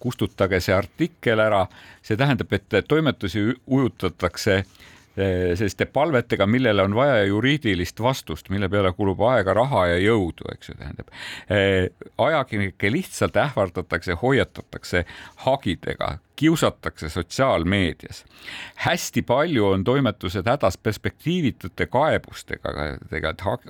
[0.00, 1.66] kustutage see artikkel ära.
[2.02, 8.92] see tähendab, et toimetusi ujutatakse Eh, selliste palvetega, millele on vaja juriidilist vastust, mille peale
[8.92, 11.08] kulub aega, raha ja jõudu, eks ju, tähendab.
[11.48, 15.04] Eh, ajakirjanikke lihtsalt ähvardatakse, hoiatatakse
[15.46, 18.24] hagidega, kiusatakse sotsiaalmeedias.
[18.74, 23.64] hästi palju on toimetused hädas perspektiivitute kaebustega tegelikult,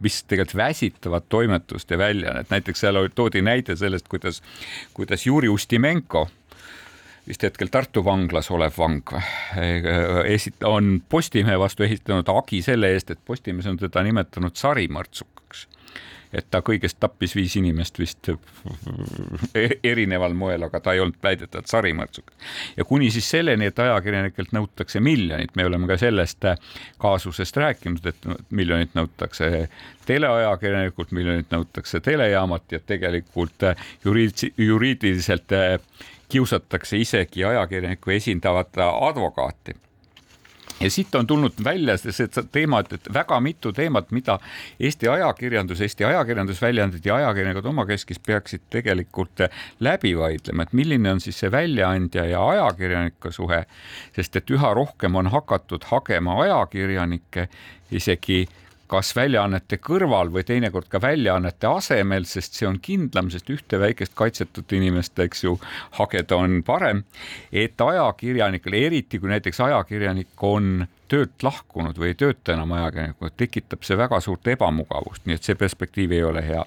[0.00, 4.42] mis tegelikult väsitavad toimetust ja väljaannet, näiteks seal toodi näide sellest, kuidas,
[4.94, 6.28] kuidas Juri Ustimenko
[7.26, 9.14] vist hetkel Tartu vanglas olev vang
[10.26, 15.66] esit-, on Postimehe vastu esitanud hagi selle eest, et Postimees on teda nimetanud sarimõrtsukaks.
[16.36, 18.28] et ta kõigest tappis viis inimest vist
[19.54, 22.32] e-, erineval moel, aga ta ei olnud väidetavalt sarimõrtsuk.
[22.76, 26.46] ja kuni siis selleni, et ajakirjanikelt nõutakse miljonit, me oleme ka sellest
[27.02, 29.68] kaasusest rääkinud, et miljonit nõutakse
[30.06, 33.72] teleajakirjanikult, miljonit nõutakse telejaamalt ja tegelikult
[34.04, 35.58] juriid-, juriidiliselt
[36.28, 39.76] kiusatakse isegi ajakirjanikku esindavat advokaati.
[40.80, 44.38] Ja siit on tulnud välja see teema, et, väga mitu teemat, mida
[44.80, 49.46] Eesti ajakirjandus, Eesti ajakirjandusväljaanded ja ajakirjanikud omakeskis peaksid tegelikult
[49.80, 53.62] läbi vaidlema, et milline on siis see väljaandja ja ajakirjaniku suhe,
[54.16, 57.48] sest et üha rohkem on hakatud hagema ajakirjanikke
[57.90, 58.44] isegi
[58.90, 64.14] kas väljaannete kõrval või teinekord ka väljaannete asemel, sest see on kindlam, sest ühte väikest
[64.18, 65.56] kaitsetut inimest, eks ju,
[65.98, 67.04] hageda on parem.
[67.52, 73.84] et ajakirjanikele, eriti kui näiteks ajakirjanik on töölt lahkunud või ei tööta enam ajakirjanikuna, tekitab
[73.86, 76.64] see väga suurt ebamugavust, nii et see perspektiiv ei ole hea.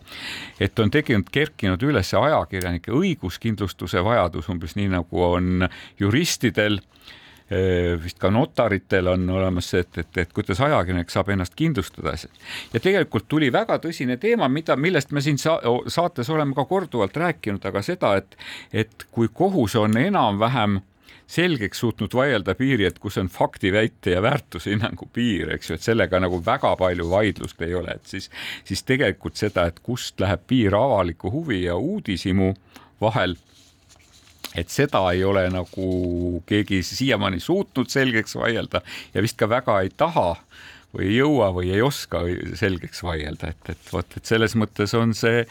[0.60, 5.68] et on tekkinud, kerkinud üles ajakirjanike õiguskindlustuse vajadus, umbes nii nagu on
[6.00, 6.80] juristidel
[8.04, 12.14] vist ka notaritel on olemas see, et, et, et kuidas ajakirjanik saab ennast kindlustada.
[12.74, 15.58] ja tegelikult tuli väga tõsine teema, mida, millest me siin sa
[15.88, 18.38] saates oleme ka korduvalt rääkinud, aga seda, et,
[18.74, 20.80] et kui kohus on enam-vähem
[21.30, 25.86] selgeks suutnud vaielda piiri, et kus on fakti, väite ja väärtushinnangu piir, eks ju, et
[25.86, 28.32] sellega nagu väga palju vaidlust ei ole, et siis,
[28.66, 32.54] siis tegelikult seda, et kust läheb piir avaliku huvi ja uudishimu
[33.02, 33.38] vahel
[34.58, 38.82] et seda ei ole nagu keegi siiamaani suutnud selgeks vaielda
[39.14, 40.32] ja vist ka väga ei taha
[40.96, 42.24] või ei jõua või ei oska
[42.58, 45.44] selgeks vaielda, et, et vot, et selles mõttes on see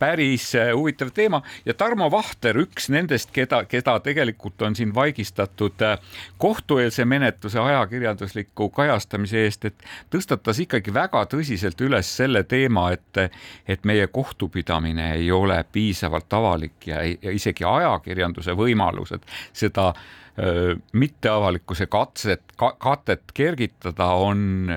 [0.00, 1.42] päris äh, huvitav teema.
[1.64, 5.98] Ja Tarmo Vahter, üks nendest, keda, keda tegelikult on siin vaigistatud äh,
[6.40, 13.26] kohtueelse menetluse ajakirjandusliku kajastamise eest, et tõstatas ikkagi väga tõsiselt üles selle teema, et,
[13.68, 21.90] et meie kohtupidamine ei ole piisavalt avalik ja, ja isegi ajakirjanduse võimalused seda äh, mitteavalikkuse
[21.92, 24.74] katset ka,, katet kergitada on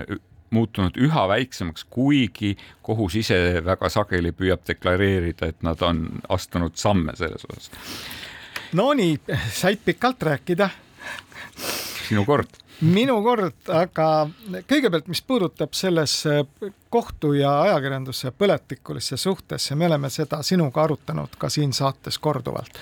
[0.54, 7.16] muutunud üha väiksemaks, kuigi kohus ise väga sageli püüab deklareerida, et nad on astunud samme
[7.20, 7.72] selles osas.
[8.74, 9.20] Nonii,
[9.54, 10.70] said pikalt rääkida.
[12.08, 14.08] sinu kord minu kord, aga
[14.68, 16.44] kõigepealt, mis puudutab sellesse
[16.94, 22.80] kohtu ja ajakirjanduse põletikulisse suhtesse, me oleme seda sinuga arutanud ka siin saates korduvalt.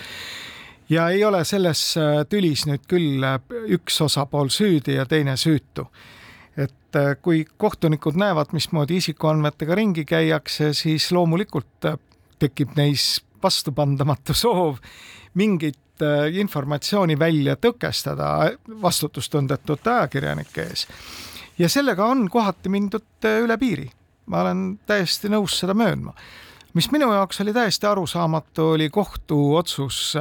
[0.90, 1.96] ja ei ole selles
[2.30, 3.24] tülis nüüd küll
[3.68, 5.88] üks osapool süüdi ja teine süütu
[6.58, 11.98] et äh, kui kohtunikud näevad, mismoodi isikuandmetega ringi käiakse, siis loomulikult äh,
[12.40, 14.82] tekib neis vastupandamatu soov
[15.40, 20.88] mingit äh, informatsiooni välja tõkestada vastutustundetute ajakirjanike ees.
[21.60, 23.90] ja sellega on kohati mindud üle piiri.
[24.26, 26.14] ma olen täiesti nõus seda möönma.
[26.74, 30.18] mis minu jaoks oli täiesti arusaamatu, oli kohtu otsus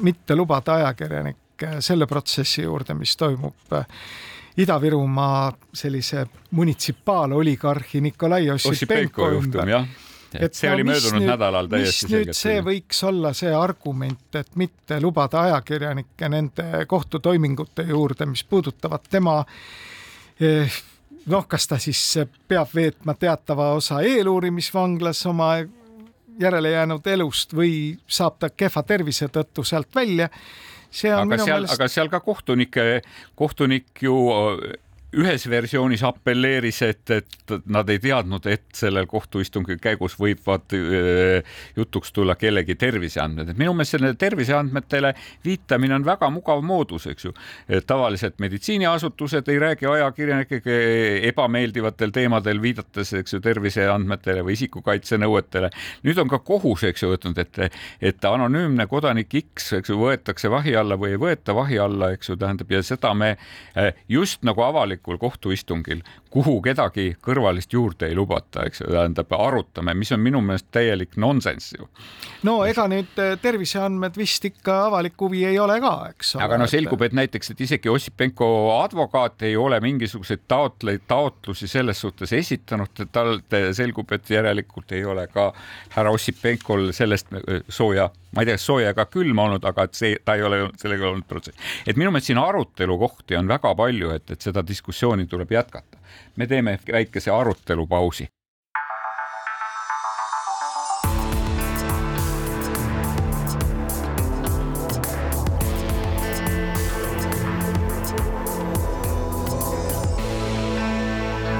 [0.00, 3.54] mitte lubada ajakirjanikke selle protsessi juurde, mis toimub
[4.60, 9.86] Ida-Virumaa sellise munitsipaaloligarhi Nikolai Ossipenko juhtum, jah
[10.34, 12.38] et, see no, oli möödunud nüüd, nädalal täiesti selgelt.
[12.38, 19.40] see võiks olla see argument, et mitte lubada ajakirjanikke nende kohtutoimingute juurde, mis puudutavad tema
[20.40, 20.80] eh,
[21.26, 22.02] noh, kas ta siis
[22.48, 25.52] peab veetma teatava osa eeluurimisvanglas oma
[26.40, 27.72] järele jäänud elust või
[28.08, 30.30] saab ta kehva tervise tõttu sealt välja
[30.90, 32.86] aga seal meelest..., aga seal ka kohtunike,
[33.38, 34.14] kohtunik ju
[35.18, 40.70] ühes versioonis apelleeris, et, et nad ei teadnud, et sellel kohtuistungi käigus võivad
[41.76, 45.12] jutuks tulla kellegi terviseandmed, et minu meelest sellele terviseandmetele
[45.44, 47.34] viitamine on väga mugav moodus, eks ju.
[47.86, 50.78] tavaliselt meditsiiniasutused ei räägi ajakirjanikega
[51.32, 55.72] ebameeldivatel teemadel, viidates, eks ju, terviseandmetele või isikukaitsenõuetele.
[56.06, 57.58] nüüd on ka kohus, eks ju, võtnud, et,
[58.00, 62.30] et anonüümne kodanik X, eks ju, võetakse vahi alla või ei võeta vahi alla, eks
[62.30, 63.34] ju, tähendab ja seda me
[64.08, 69.94] just nagu avalik avalikul kohtuistungil, kuhu kedagi kõrvalist juurde ei lubata, eks ju, tähendab, arutame,
[69.94, 71.88] mis on minu meelest täielik nonsenss ju.
[72.42, 76.44] no ega nüüd äh, terviseandmed vist ikka avalik huvi ei ole ka, eks ole.
[76.44, 82.00] aga no selgub, et näiteks, et isegi Ossipenko advokaat ei ole mingisuguseid taotleid, taotlusi selles
[82.00, 83.40] suhtes esitanud, et tal
[83.72, 85.52] selgub, et järelikult ei ole ka
[85.96, 90.18] härra Ossipenkol sellest äh, sooja, ma ei tea, sooja ega külma olnud, aga et see,
[90.24, 91.56] ta ei ole sellega olnud protsess.
[91.86, 95.98] et minu meelest siin arutelu kohti on väga palju, et, et seda diskussiooni tuleb jätkata.
[96.36, 98.28] me teeme väikese arutelupausi.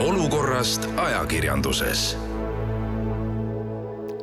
[0.01, 2.30] olukorrast ajakirjanduses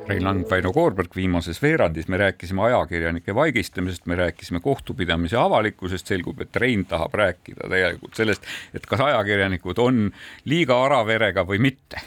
[0.08, 2.08] Rein Lang, Väino Koorberg viimases veerandis.
[2.08, 8.47] Me rääkisime ajakirjanike vaigistamisest, me rääkisime kohtupidamise avalikkusest, selgub, et Rein tahab rääkida tegelikult sellest,
[8.74, 10.08] et kas ajakirjanikud on
[10.45, 12.01] liiga araverega või mitte.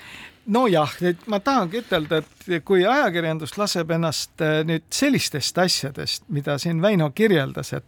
[0.50, 6.56] Nojah, et ma tahangi ütelda, et kui ajakirjandus laseb ennast äh, nüüd sellistest asjadest, mida
[6.58, 7.84] siin Väino kirjeldas, et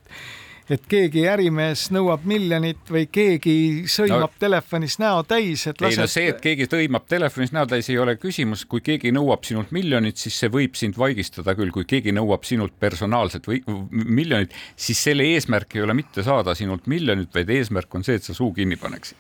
[0.73, 3.55] et keegi ärimees nõuab miljonit või keegi
[3.91, 5.99] sõimab no, telefonis näo täis, et lased...
[5.99, 9.45] ei no see, et keegi tõimab telefonis näo täis, ei ole küsimus, kui keegi nõuab
[9.49, 13.61] sinult miljonit, siis see võib sind vaigistada küll, kui keegi nõuab sinult personaalselt või
[13.91, 18.31] miljonit, siis selle eesmärk ei ole mitte saada sinult miljonit, vaid eesmärk on see, et
[18.31, 19.19] sa suu kinni paneksid.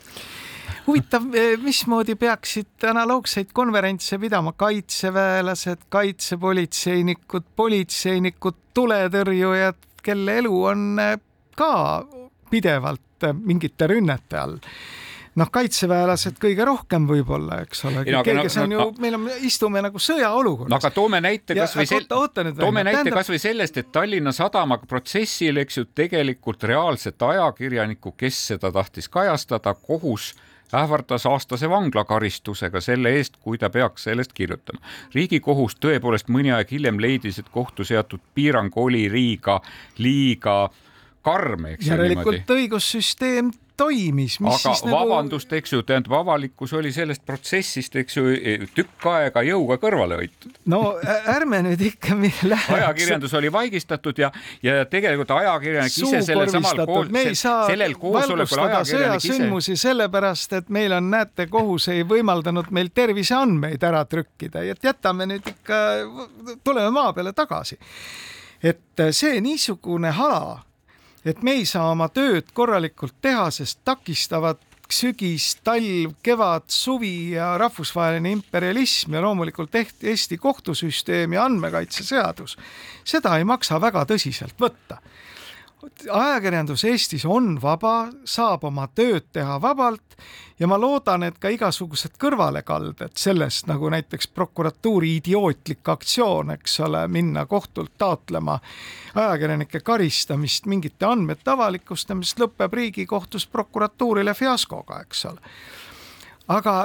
[0.87, 4.53] Huvitav, eh, mismoodi peaksid analoogseid konverentse pidama?
[4.59, 11.21] Kaitseväelased, kaitsepolitseinikud, politseinikud, tuletõrjujad, kelle elu on eh,
[11.57, 12.05] ka
[12.51, 14.59] pidevalt mingite rünnete all
[15.39, 20.71] noh, kaitseväelased kõige rohkem võib-olla, eks ole, kes on ju, meil on, istume nagu sõjaolukorras.
[20.73, 23.19] no aga toome näite kasvõi sel-, toome näite tähendab...
[23.21, 29.75] kasvõi sellest, et Tallinna Sadama protsessil, eks ju, tegelikult reaalset ajakirjanikku, kes seda tahtis kajastada,
[29.75, 30.35] kohus
[30.73, 34.81] ähvardas aastase vanglakaristusega selle eest, kui ta peaks sellest kirjutama.
[35.15, 39.61] riigikohus tõepoolest mõni aeg hiljem leidis, et kohtu seatud piirang oli liiga,
[39.99, 40.71] liiga
[41.23, 41.93] karm, eks ju.
[41.95, 44.39] järelikult õigussüsteem toimis.
[44.41, 44.91] aga nagu...
[44.93, 48.25] vabandust, eks ju, tähendab, avalikkus oli sellest protsessist, eks ju,
[48.77, 50.55] tükk aega jõuga kõrvale hoitud.
[50.73, 52.17] no ärme nüüd ikka
[52.53, 52.71] läheks.
[52.77, 59.37] ajakirjandus oli vaigistatud ja, ja tegelikult ajakirjanik ise sellel samal kool, sellel koosolekul ajakirjanik ise.
[59.37, 65.29] sündmusi sellepärast, et meil on, näete, kohus ei võimaldanud meil terviseandmeid ära trükkida, et jätame
[65.31, 65.81] nüüd ikka,
[66.65, 67.79] tuleme maa peale tagasi.
[68.63, 70.61] et see niisugune hala
[71.25, 74.61] et me ei saa oma tööd korralikult teha, sest takistavad
[74.93, 82.57] sügis, talv, kevad, suvi ja rahvusvaheline imperialism ja loomulikult Eesti kohtusüsteem ja andmekaitseseadus.
[83.05, 85.01] seda ei maksa väga tõsiselt võtta
[86.13, 90.17] ajakirjandus Eestis on vaba, saab oma tööd teha vabalt
[90.59, 97.03] ja ma loodan, et ka igasugused kõrvalekalded sellest, nagu näiteks prokuratuuri idiootlik aktsioon, eks ole,
[97.11, 98.59] minna kohtult taotlema
[99.15, 105.57] ajakirjanike karistamist mingite andmete avalikustamist, lõpeb Riigikohtus prokuratuurile fiaskoga, eks ole.
[106.49, 106.77] aga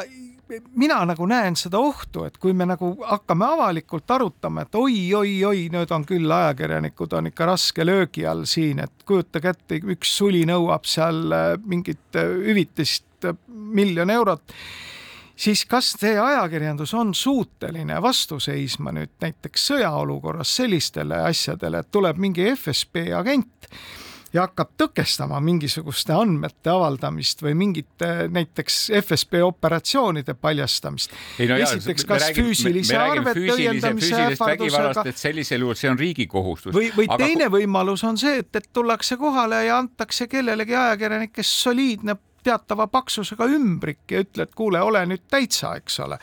[0.76, 5.94] mina nagu näen seda ohtu, et kui me nagu hakkame avalikult arutama, et oi-oi-oi, nüüd
[5.96, 10.88] on küll ajakirjanikud on ikka raske löögi all siin, et kujutage ette, üks suli nõuab
[10.88, 14.56] seal äh, mingit äh, hüvitist äh, miljon eurot
[15.38, 22.18] siis kas see ajakirjandus on suuteline vastu seisma nüüd näiteks sõjaolukorras sellistele asjadele, et tuleb
[22.22, 23.70] mingi FSB agent
[24.34, 31.16] ja hakkab tõkestama mingisuguste andmete avaldamist või mingite näiteks FSB operatsioonide paljastamist.
[31.40, 35.06] No esiteks, kas räägime, füüsilise arvete õiendamise ähvardusega.
[35.10, 36.76] et sellisel juhul see on riigi kohustus.
[36.76, 37.24] või, või aga...
[37.24, 42.18] teine võimalus on see, et, et tullakse kohale ja antakse kellelegi ajakirjanikest soliidne
[42.48, 46.20] teatava paksusega ümbrik ja ütled, kuule, ole nüüd täitsa, eks ole.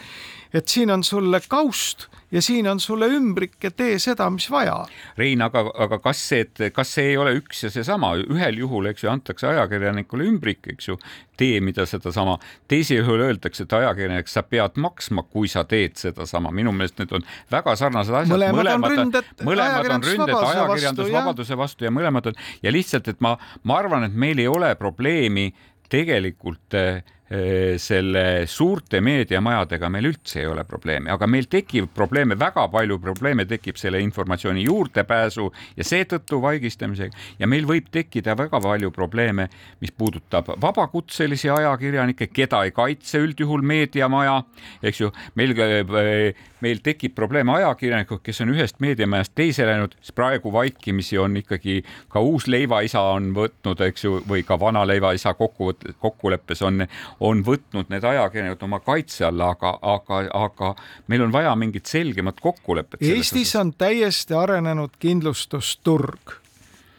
[0.54, 4.74] et siin on sulle kaust ja siin on sulle ümbrik ja tee seda, mis vaja.
[5.18, 8.88] Rein, aga, aga kas see, et kas see ei ole üks ja seesama, ühel juhul,
[8.90, 10.96] eks ju, antakse ajakirjanikule ümbrik, eks ju,
[11.38, 12.36] tee mida sedasama,
[12.70, 16.50] teisel juhul öeldakse, et ajakirjanik, sa pead maksma, kui sa teed sedasama.
[16.54, 18.34] minu meelest need on väga sarnased asjad.
[18.34, 23.22] mõlemad, mõlemad on ründed, mõlemad on ründed ajakirjandusvabaduse vastu ja mõlemad on ja lihtsalt, et
[23.22, 25.52] ma, ma arvan, et meil ei ole probleemi
[25.94, 32.66] tegelikult Äh, selle suurte meediamajadega meil üldse ei ole probleemi, aga meil tekib probleeme, väga
[32.68, 35.46] palju probleeme tekib selle informatsiooni juurdepääsu
[35.78, 37.16] ja seetõttu vaigistamisega.
[37.40, 39.48] Ja meil võib tekkida väga palju probleeme,
[39.80, 44.42] mis puudutab vabakutselisi ajakirjanikke, keda ei kaitse üldjuhul meediamaja,
[44.84, 45.10] eks ju,
[45.40, 51.18] meil, äh, meil tekib probleeme ajakirjanikud, kes on ühest meediamajast teise läinud, siis praegu vaikimisi
[51.18, 51.80] on ikkagi
[52.12, 56.84] ka uus leivaisa on võtnud, eks ju, või ka vana leivaisa kokkuvõttes, kokkuleppes on
[57.20, 60.70] on võtnud need ajakirjanikud oma kaitse alla, aga, aga, aga
[61.12, 63.02] meil on vaja mingit selgemat kokkulepet.
[63.02, 66.38] Eestis on täiesti arenenud kindlustusturg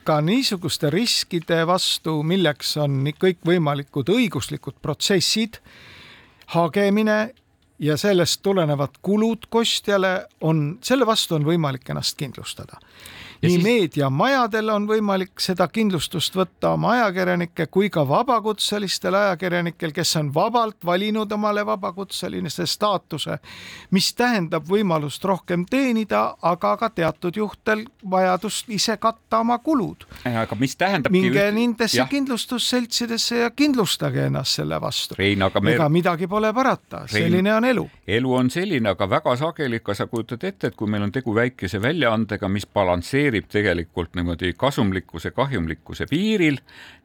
[0.06, 5.58] ka niisuguste riskide vastu, milleks on kõikvõimalikud õiguslikud protsessid,
[6.54, 7.34] hagemine
[7.82, 12.78] ja sellest tulenevad kulud kostjale on, selle vastu on võimalik ennast kindlustada
[13.46, 13.64] nii siis...
[13.64, 20.86] meediamajadel on võimalik seda kindlustust võtta oma ajakirjanike kui ka vabakutselistel ajakirjanikel, kes on vabalt
[20.86, 23.38] valinud omale vabakutselise staatuse,
[23.92, 30.06] mis tähendab võimalust rohkem teenida, aga ka teatud juhtudel vajadust ise katta oma kulud.
[30.26, 31.12] aga mis tähendab?
[31.12, 32.08] minge nendesse ja.
[32.10, 35.16] kindlustusseltsidesse ja kindlustage ennast selle vastu.
[35.20, 35.74] Me...
[35.74, 37.90] ega midagi pole parata, selline on elu.
[38.08, 41.36] elu on selline, aga väga sageli, kas sa kujutad ette, et kui meil on tegu
[41.36, 46.58] väikese väljaandega, mis balansseerib balansseerib tegelikult niimoodi kasumlikkuse, kahjumlikkuse piiril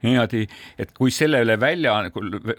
[0.03, 0.47] niimoodi,
[0.79, 2.11] et kui sellele välja,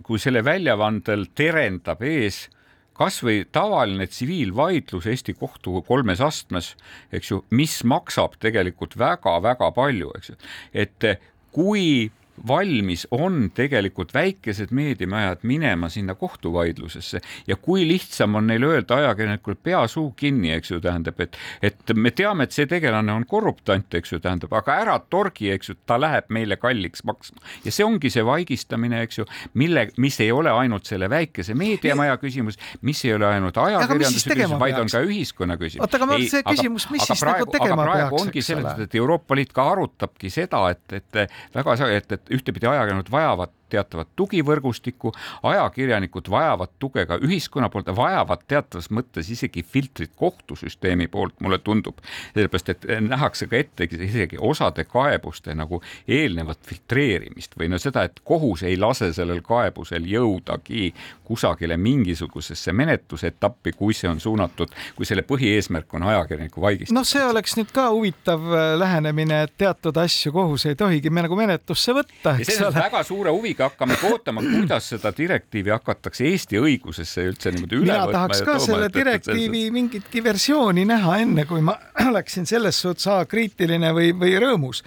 [0.04, 2.50] kui selle väljavandel terendab ees
[2.94, 6.76] kasvõi tavaline tsiviilvaidlus Eesti kohtu kolmes astmes,
[7.12, 10.36] eks ju, mis maksab tegelikult väga-väga palju, eks ju,
[10.74, 11.08] et
[11.52, 12.12] kui
[12.48, 19.56] valmis on tegelikult väikesed meediamajad minema sinna kohtuvaidlusesse ja kui lihtsam on neil öelda ajakirjanikul
[19.64, 23.94] pea suu kinni, eks ju, tähendab, et, et me teame, et see tegelane on korruptant,
[23.98, 27.86] eks ju, tähendab, aga ära torgi, eks ju, ta läheb meile kalliks maksma ja see
[27.86, 29.28] ongi see vaigistamine, eks ju,
[29.60, 34.60] mille, mis ei ole ainult selle väikese meediamaja küsimus, mis ei ole ainult ajakirjanduse küsimus,
[34.62, 35.86] vaid on ka ühiskonna küsimus.
[35.86, 38.76] oota, aga ma see küsimus, mis siis nagu praegu, nagu tegema peaks, eks ole?
[38.88, 41.22] et Euroopa Liit ka arutabki seda, et, et
[41.56, 45.14] väga et, et ühtepidi ajakirjanikud vajavad teatavat tugivõrgustikku,
[45.52, 52.02] ajakirjanikud vajavad tuge ka ühiskonna poolt, vajavad teatavas mõttes isegi filtrit kohtusüsteemi poolt, mulle tundub.
[52.34, 58.22] sellepärast, et nähakse ka ette isegi osade kaebuste nagu eelnevat filtreerimist või no seda, et
[58.24, 60.92] kohus ei lase sellel kaebusel jõudagi
[61.32, 67.00] kusagile mingisugusesse menetlusetappi, kui see on suunatud, kui selle põhieesmärk on ajakirjaniku vaigistamine.
[67.00, 71.24] noh, see oleks nüüd ka huvitav äh, lähenemine, et teatud asju kohus ei tohigi me
[71.26, 72.74] nagu menetlusse võtta, eks ole.
[72.76, 77.92] väga suure huviga muidugi hakkame ootama, kuidas seda direktiivi hakatakse Eesti õigusesse üldse niimoodi üle
[77.92, 78.12] mina võtma.
[78.12, 81.76] tahaks ka tooma, selle et, direktiivi et, mingitki versiooni näha, enne kui ma
[82.10, 84.84] oleksin selles suhtes kriitiline või, või rõõmus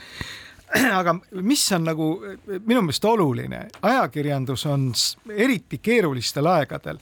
[1.01, 2.09] aga mis on nagu
[2.67, 4.91] minu meelest oluline, ajakirjandus on
[5.37, 6.99] eriti keerulistel aegadel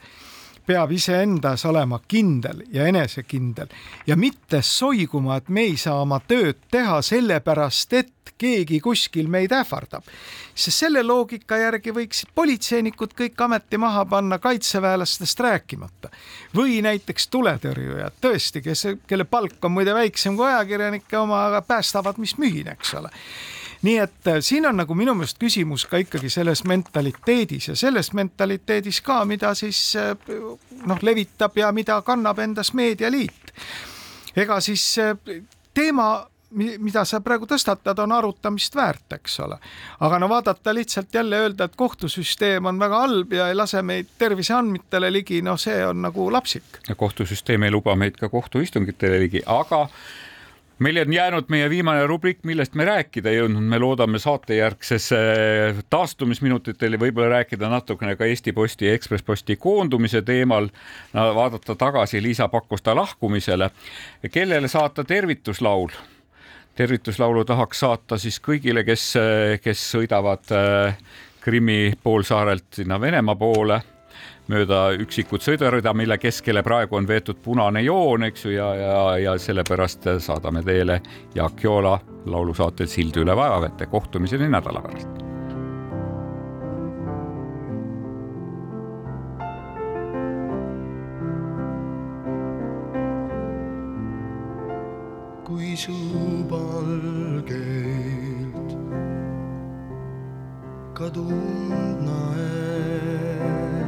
[0.66, 3.70] peab iseendas olema kindel ja enesekindel
[4.06, 9.52] ja mitte soiguma, et me ei saa oma tööd teha sellepärast, et keegi kuskil meid
[9.54, 10.04] ähvardab.
[10.54, 16.10] sest selle loogika järgi võiksid politseinikud kõik ameti maha panna, kaitseväelastest rääkimata.
[16.54, 22.18] või näiteks tuletõrjujad, tõesti, kes, kelle palk on muide väiksem kui ajakirjanike oma, aga päästavad,
[22.18, 23.10] mis mühin, eks ole
[23.82, 28.12] nii et äh, siin on nagu minu meelest küsimus ka ikkagi selles mentaliteedis ja selles
[28.12, 30.12] mentaliteedis ka, mida siis äh,
[30.86, 33.54] noh, levitab ja mida kannab endas Meedialiit.
[34.36, 35.16] ega siis äh,
[35.74, 39.56] teema mida sa praegu tõstatad, on arutamist väärt, eks ole.
[40.00, 44.10] aga no vaadata lihtsalt jälle öelda, et kohtusüsteem on väga halb ja ei lase meid
[44.18, 46.82] terviseandmetele ligi, no see on nagu lapsik.
[46.88, 49.88] ja kohtusüsteem ei luba meid ka kohtuistungitele ligi, aga
[50.82, 55.08] meil on jäänud meie viimane rubriik, millest me rääkida ei jõudnud, me loodame saatejärgses
[55.90, 60.68] taastumisminutitel võib-olla rääkida natukene ka Eesti Posti ja Ekspress Posti koondumise teemal
[61.14, 63.70] vaadata tagasi Liisa Pakosta lahkumisele.
[64.30, 65.94] kellele saata tervituslaul?
[66.74, 69.14] tervituslaulu tahaks saata siis kõigile, kes,
[69.62, 70.96] kes sõidavad äh,
[71.40, 73.82] Krimmi poolsaarelt sinna Venemaa poole
[74.50, 79.36] mööda üksikut sõidurida, mille keskele praegu on veetud punane joon, eks ju, ja, ja, ja
[79.38, 81.00] sellepärast saadame teile
[81.34, 83.86] Jaak Joola laulusaatel Sild üle vaevavete.
[83.86, 85.08] kohtumiseni nädala pärast.
[95.52, 95.92] kui su
[96.48, 97.82] palgelt
[100.94, 103.81] kadunud näed.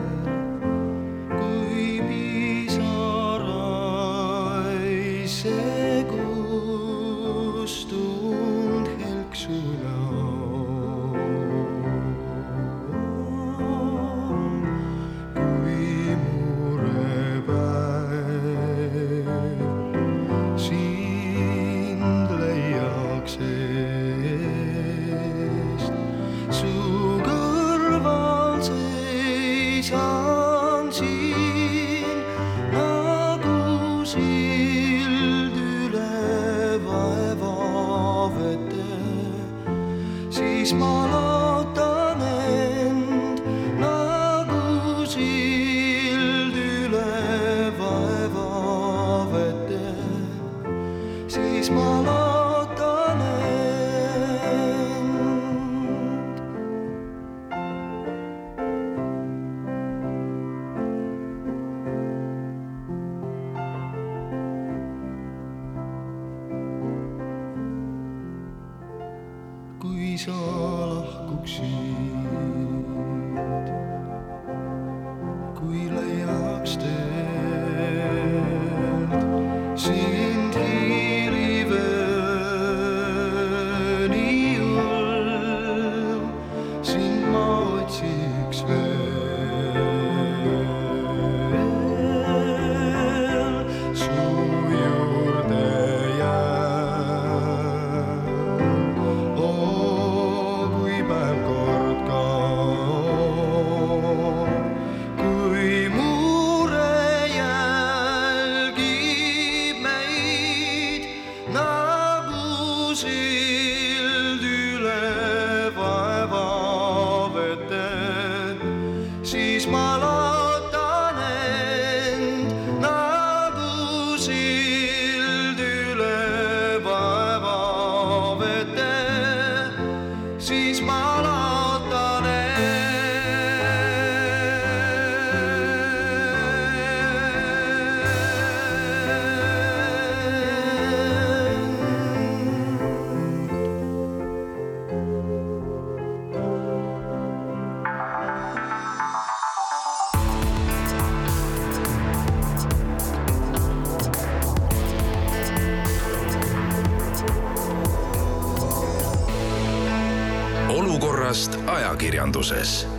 [162.45, 162.94] Päevast ajakirjanduses